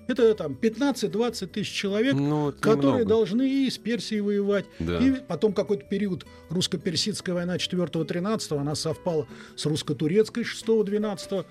[0.09, 3.05] Это там 15-20 тысяч человек, ну, которые немного.
[3.05, 4.65] должны и с Персией воевать.
[4.79, 4.97] Да.
[4.97, 11.45] И потом какой-то период русско-персидская война 4-13, она совпала с русско-турецкой 6-12.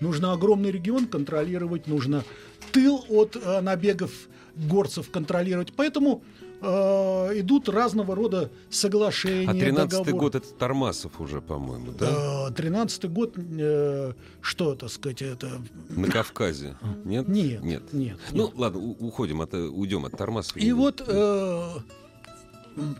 [0.00, 2.24] Нужно огромный регион контролировать, нужно
[2.72, 4.10] тыл от э, набегов
[4.54, 5.74] горцев контролировать.
[5.76, 6.22] Поэтому
[6.60, 9.48] идут разного рода соглашения.
[9.48, 12.48] А 13-й год это Тормасов уже, по-моему, да?
[12.48, 15.50] Э, 13-й год, э, что, так сказать, это...
[15.88, 17.28] На Кавказе, нет?
[17.28, 17.92] Нет, нет.
[17.92, 18.54] нет ну, нет.
[18.56, 20.58] ладно, уходим, от, уйдем от Тормасова.
[20.58, 21.68] И вот э,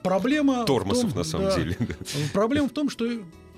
[0.03, 0.65] проблема...
[0.65, 1.77] Тормасов, том, на самом да, деле.
[2.33, 3.07] Проблема в том, что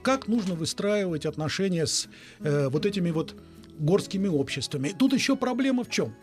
[0.02, 2.08] как нужно выстраивать отношения с
[2.40, 3.34] э, вот этими вот
[3.78, 4.94] горскими обществами.
[4.98, 6.14] Тут еще проблема в чем?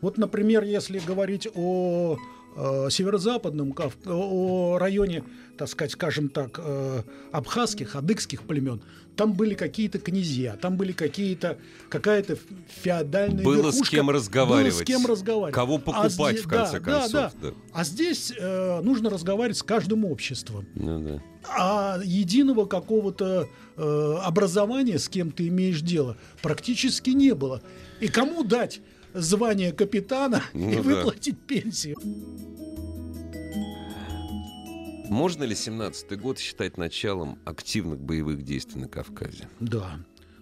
[0.00, 2.18] Вот, например, если говорить о
[2.56, 3.74] э, северо-западном,
[4.06, 5.24] о районе,
[5.56, 8.82] так сказать, скажем так, э, абхазских, адыгских племен,
[9.16, 12.36] там были какие-то князья, там были какие-то какая-то
[12.82, 14.74] феодальная Было верхушка, с кем разговаривать.
[14.74, 15.54] Было с кем разговаривать.
[15.54, 17.12] Кого а покупать, а в конце да, концов.
[17.12, 17.48] Да, да.
[17.50, 17.54] Да.
[17.72, 20.66] А здесь э, нужно разговаривать с каждым обществом.
[20.74, 21.22] Ну, да.
[21.46, 27.62] А единого какого-то э, образования, с кем ты имеешь дело, практически не было.
[28.00, 28.80] И кому дать
[29.14, 30.82] звание капитана ну, и да.
[30.82, 31.96] выплатить пенсию?
[35.08, 39.48] Можно ли 17-й год считать началом активных боевых действий на Кавказе?
[39.60, 39.98] Да.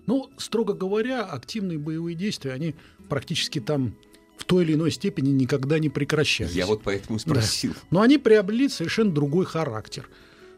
[0.06, 2.74] Ну, строго говоря, активные боевые действия, они
[3.08, 3.94] практически там
[4.36, 6.52] в той или иной степени никогда не прекращались.
[6.52, 7.72] Я вот поэтому спросил.
[7.72, 7.78] Да.
[7.90, 10.08] Но они приобрели совершенно другой характер.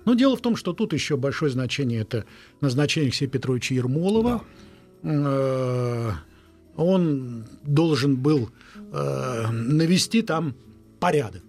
[0.04, 2.24] Но дело в том, что тут еще большое значение это
[2.60, 4.44] назначение Алексея Петровича Ермолова.
[5.02, 6.22] Да.
[6.76, 8.50] Э, он должен был
[8.92, 10.54] э, навести там
[11.00, 11.42] порядок.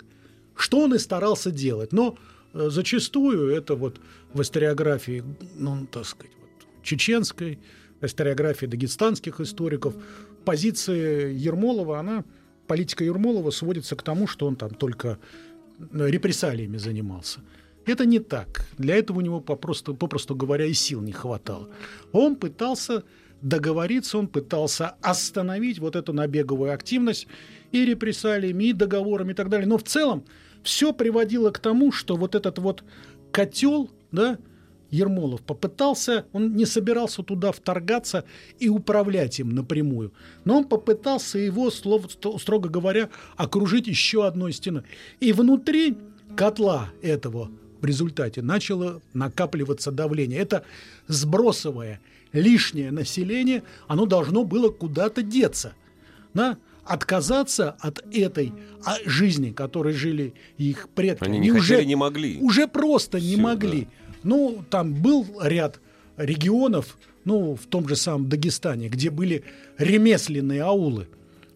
[0.55, 1.91] Что он и старался делать.
[1.93, 2.17] Но
[2.53, 3.99] э, зачастую это вот
[4.33, 5.23] в историографии,
[5.55, 7.59] ну, так сказать, вот, чеченской,
[8.01, 9.95] историографии дагестанских историков,
[10.43, 12.23] позиция Ермолова, она,
[12.67, 15.17] политика Ермолова сводится к тому, что он там только
[15.93, 17.39] репрессалиями занимался.
[17.85, 18.65] Это не так.
[18.77, 21.69] Для этого у него, попросту, попросту говоря, и сил не хватало.
[22.11, 23.03] Он пытался
[23.41, 27.27] договориться, он пытался остановить вот эту набеговую активность
[27.71, 29.67] и репрессалиями, и договорами и так далее.
[29.67, 30.25] Но в целом
[30.63, 32.83] все приводило к тому, что вот этот вот
[33.31, 34.37] котел, да,
[34.91, 38.23] Ермолов попытался, он не собирался туда вторгаться
[38.59, 40.13] и управлять им напрямую,
[40.45, 44.83] но он попытался его, строго говоря, окружить еще одной стеной.
[45.19, 45.97] И внутри
[46.35, 47.49] котла этого
[47.81, 50.39] в результате начало накапливаться давление.
[50.39, 50.63] Это
[51.07, 51.99] сбросовое
[52.35, 55.73] лишнее население, оно должно было куда-то деться.
[56.33, 56.57] Да?
[56.83, 61.23] Отказаться от этой а, жизни, которой жили их предки.
[61.23, 62.39] Они не уже, хотели, не могли.
[62.41, 63.81] Уже просто Все, не могли.
[63.81, 63.89] Да.
[64.23, 65.79] Ну, там был ряд
[66.17, 69.43] регионов, ну, в том же самом Дагестане, где были
[69.77, 71.07] ремесленные аулы.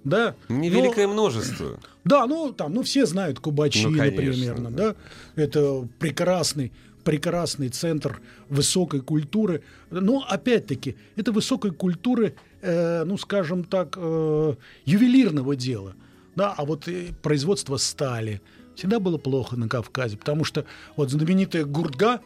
[0.04, 0.36] Да?
[0.48, 1.80] Невеликое но, множество.
[2.06, 4.96] Да, ну там, ну все знают Кубачи, ну, примерно, да.
[5.36, 5.44] да.
[5.44, 6.72] Это прекрасный
[7.04, 9.64] прекрасный центр высокой культуры.
[9.90, 15.96] Но опять-таки, это высокой культуры, э, ну скажем так, э, ювелирного дела.
[16.36, 18.42] Да, а вот э, производство стали
[18.76, 22.22] всегда было плохо на Кавказе, потому что вот знаменитая гурдга,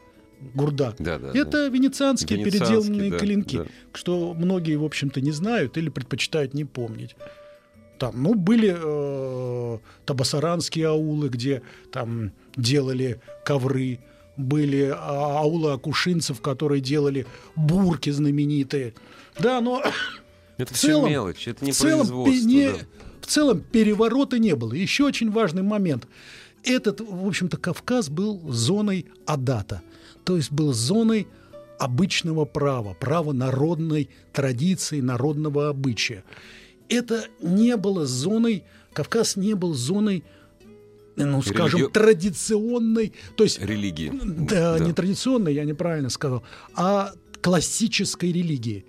[0.53, 0.93] Гурда.
[0.99, 1.67] Да, да, это да.
[1.69, 3.65] венецианские, венецианские переделанные да, клинки, да.
[3.93, 7.15] что многие, в общем-то, не знают или предпочитают не помнить.
[7.97, 11.61] Там, ну, были э, табасаранские аулы, где
[11.91, 13.99] там делали ковры,
[14.37, 17.25] были а, аулы акушинцев, которые делали
[17.55, 18.93] бурки знаменитые.
[19.39, 19.83] Да, но
[20.57, 22.77] это в все целом, мелочь, это не в целом, не, да.
[23.21, 24.73] В целом переворота не было.
[24.73, 26.07] Еще очень важный момент.
[26.63, 29.81] Этот, в общем-то, Кавказ был зоной адата,
[30.23, 31.27] то есть был зоной
[31.77, 36.23] обычного права, права народной традиции, народного обычая
[36.89, 38.63] это не было зоной,
[38.93, 40.23] Кавказ не был зоной
[41.15, 41.93] ну, скажем, Религи...
[41.93, 43.59] традиционной, то есть...
[43.59, 44.11] Религии.
[44.13, 46.43] Да, да, не традиционной, я неправильно сказал,
[46.75, 48.85] а классической религии.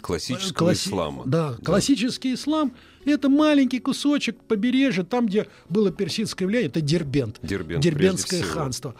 [0.00, 0.88] Классического Класси...
[0.88, 1.22] ислама.
[1.26, 2.74] Да, да, классический ислам–
[3.04, 8.94] это маленький кусочек побережья, там, где было персидское влияние, это Дербент, Дербент Дербентское ханство.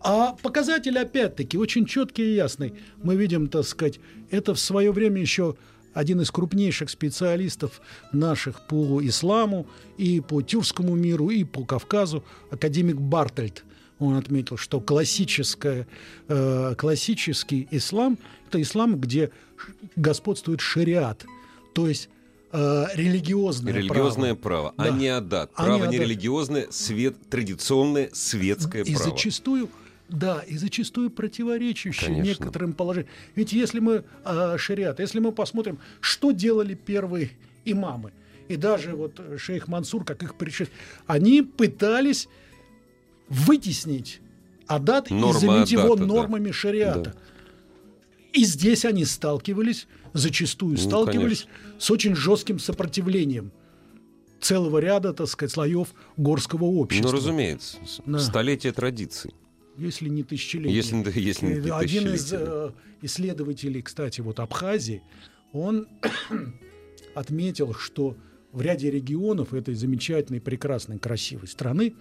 [0.00, 2.74] А показатель, опять-таки, очень четкий и ясный.
[3.02, 4.00] Мы видим, так сказать,
[4.30, 5.54] это в свое время еще
[5.94, 7.80] один из крупнейших специалистов
[8.12, 9.66] наших по исламу
[9.98, 13.64] и по тюркскому миру, и по Кавказу, академик Бартельд.
[13.98, 15.86] Он отметил, что классическое,
[16.28, 18.18] э, классический ислам–
[18.48, 19.30] это ислам, где
[19.94, 21.24] господствует шариат,
[21.72, 22.08] то есть
[22.52, 24.94] э, религиозное, религиозное право, право да.
[24.94, 25.52] а не адат.
[25.54, 29.08] Право а не, религиозное, свет, традиционное светское и право.
[29.08, 29.68] И зачастую
[30.12, 32.28] да, и зачастую противоречащие Конечно.
[32.28, 33.10] некоторым положениям.
[33.34, 37.30] Ведь если мы, э, шариат, если мы посмотрим, что делали первые
[37.64, 38.12] имамы,
[38.48, 42.28] и даже вот шейх Мансур, как их предшественник, они пытались
[43.28, 44.20] вытеснить
[44.66, 46.52] адат Норма и заменить адата, его нормами да.
[46.52, 47.00] шариата.
[47.00, 47.14] Да.
[48.32, 51.80] И здесь они сталкивались, зачастую ну, сталкивались конечно.
[51.80, 53.52] с очень жестким сопротивлением
[54.40, 57.08] целого ряда, так сказать, слоев горского общества.
[57.08, 58.18] Ну, разумеется, да.
[58.18, 59.34] столетия традиций
[59.76, 60.74] если не тысячелетия.
[60.74, 65.02] Если, если не Один из э, исследователей, кстати, вот Абхазии,
[65.52, 65.88] он
[67.14, 68.16] отметил, что
[68.52, 71.94] в ряде регионов этой замечательной, прекрасной, красивой страны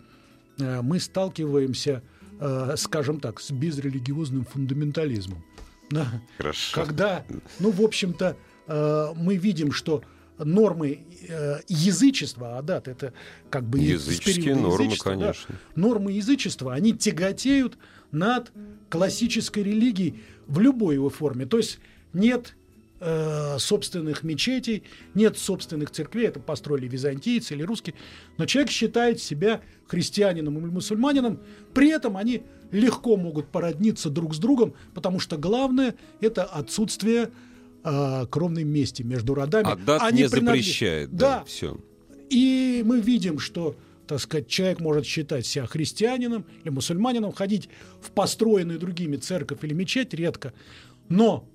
[0.60, 2.04] э, мы сталкиваемся,
[2.40, 5.44] э, скажем так, с безрелигиозным фундаментализмом.
[5.90, 6.08] Да?
[6.38, 6.82] Хорошо.
[6.84, 7.26] Когда,
[7.60, 8.36] ну, в общем-то,
[8.68, 10.04] э, мы видим, что
[10.44, 13.14] нормы э, язычества, а да, это
[13.50, 15.56] как бы языческие нормы, конечно.
[15.56, 17.78] Да, нормы язычества, они тяготеют
[18.12, 18.52] над
[18.90, 21.46] классической религией в любой его форме.
[21.46, 21.80] То есть
[22.14, 22.56] нет
[23.00, 24.84] э, собственных мечетей,
[25.14, 27.96] нет собственных церквей, это построили византийцы или русские,
[28.38, 31.40] но человек считает себя христианином или мусульманином,
[31.74, 37.32] при этом они легко могут породниться друг с другом, потому что главное это отсутствие
[37.84, 39.72] э, кровной мести между родами.
[39.72, 40.66] А дат Они не принадлеж...
[40.66, 41.12] запрещает.
[41.12, 41.78] Да, да, все.
[42.30, 43.76] И мы видим, что
[44.08, 47.70] так сказать, человек может считать себя христианином или мусульманином, ходить
[48.02, 50.52] в построенную другими церковь или мечеть редко,
[51.08, 51.48] но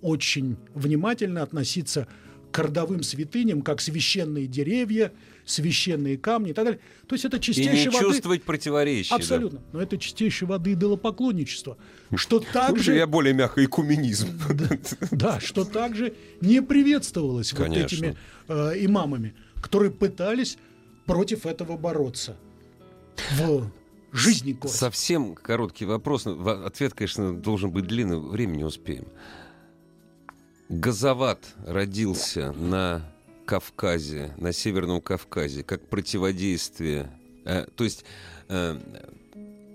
[0.00, 2.08] очень внимательно относиться
[2.50, 5.12] к родовым святыням, как священные деревья,
[5.50, 6.80] священные камни и так далее.
[7.06, 8.04] То есть это чистейшей и не воды...
[8.06, 9.14] чувствовать противоречия.
[9.14, 9.58] Абсолютно.
[9.58, 9.64] Да.
[9.72, 11.76] Но это чистейшей воды идолопоклонничество.
[12.14, 12.94] Что также...
[12.94, 14.28] Я более мягко экуменизм.
[15.10, 18.16] Да, что также не приветствовалось вот этими
[18.48, 20.56] э, имамами, которые пытались
[21.06, 22.36] против этого бороться
[23.32, 23.70] в
[24.12, 24.76] жизни города.
[24.76, 26.26] Совсем короткий вопрос.
[26.26, 28.18] Ответ, конечно, должен быть длинный.
[28.18, 29.06] Времени не успеем.
[30.68, 33.02] Газоват родился на
[33.50, 37.10] Кавказе, на Северном Кавказе, как противодействие,
[37.44, 38.04] э, то есть
[38.48, 38.78] э,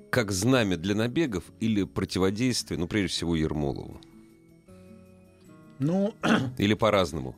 [0.09, 3.99] как знамя для набегов или противодействие, ну, прежде всего, Ермолову?
[5.79, 6.13] Ну,
[6.57, 7.35] или по-разному?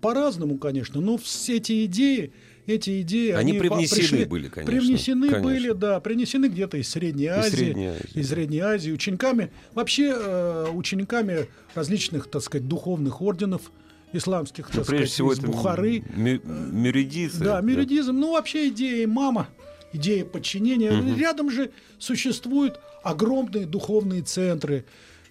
[0.00, 2.32] По-разному, конечно, но все эти идеи
[2.66, 3.30] эти идеи...
[3.30, 4.72] Они, они привнесены пришли, были, конечно.
[4.72, 5.48] Привнесены конечно.
[5.48, 7.46] были, да, принесены где-то из Средней Азии.
[7.46, 13.70] Из Средней Азии, из Средней Азии учениками, вообще э, учениками различных, так сказать, духовных орденов,
[14.12, 16.02] исламских, ну, так прежде сказать, всего из это Бухары.
[16.14, 17.44] Мюридизм.
[17.44, 18.12] Да, мюридизм.
[18.12, 18.18] Да.
[18.18, 19.48] Ну, вообще идея мама,
[19.92, 20.92] идея подчинения.
[20.92, 21.16] Угу.
[21.16, 24.84] Рядом же существуют огромные духовные центры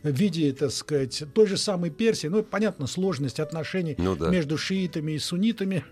[0.04, 2.28] в виде, так сказать, той же самой Персии.
[2.28, 4.30] Ну, понятно, сложность отношений ну, да.
[4.30, 5.84] между шиитами и суннитами.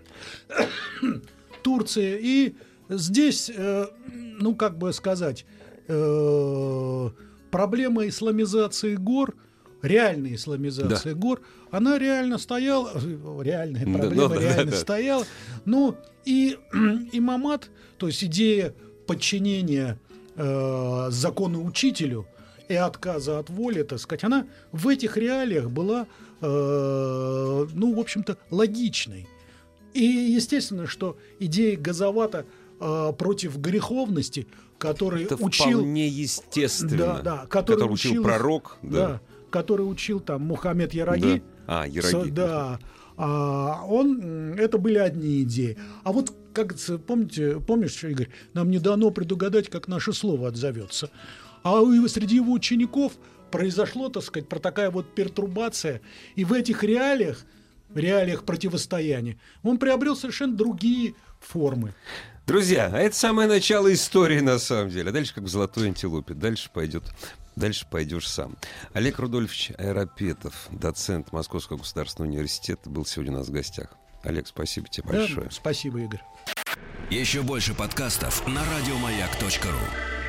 [1.62, 2.18] Турции.
[2.20, 2.56] И
[2.90, 3.86] здесь, э,
[4.38, 5.46] ну, как бы сказать,
[5.88, 7.10] э,
[7.50, 9.34] проблема исламизации гор–
[9.84, 11.20] реальная исламизация да.
[11.20, 12.92] гор, она реально стояла,
[13.42, 14.76] реальная проблема да, да, реально да, да.
[14.76, 15.24] стояла.
[15.64, 16.58] Ну и
[17.12, 18.74] имамат, то есть идея
[19.06, 19.98] подчинения
[20.36, 22.26] э, закону учителю
[22.68, 26.06] и отказа от воли, так сказать, она в этих реалиях была,
[26.40, 29.28] э, ну, в общем-то, логичной.
[29.92, 32.46] И естественно, что идея Газовата
[32.80, 35.78] э, против греховности, который Это учил...
[35.80, 36.96] вполне естественно.
[36.96, 38.78] Да, да, который, который учил, учил пророк.
[38.82, 39.08] Да.
[39.08, 39.20] да
[39.54, 41.40] который учил там Мухаммед Яраги.
[41.68, 41.82] Да.
[41.82, 42.30] А, Яраги.
[42.30, 42.80] да.
[43.16, 45.78] А, он, это были одни идеи.
[46.02, 46.74] А вот, как
[47.06, 51.08] помните, помнишь, Игорь, нам не дано предугадать, как наше слово отзовется.
[51.62, 53.12] А среди его учеников
[53.52, 56.00] произошло, так сказать, про такая вот пертурбация.
[56.34, 57.44] И в этих реалиях,
[57.90, 61.94] в реалиях противостояния, он приобрел совершенно другие формы.
[62.44, 65.10] Друзья, а это самое начало истории на самом деле.
[65.10, 66.34] А дальше как в золотой антилопе.
[66.34, 67.04] Дальше пойдет
[67.56, 68.56] Дальше пойдешь сам.
[68.92, 73.90] Олег Рудольфович Аэропетов, доцент Московского государственного университета, был сегодня у нас в гостях.
[74.22, 75.46] Олег, спасибо тебе большое.
[75.46, 76.22] Да, спасибо, Игорь.
[77.10, 80.23] Еще больше подкастов на радиомаяк.ру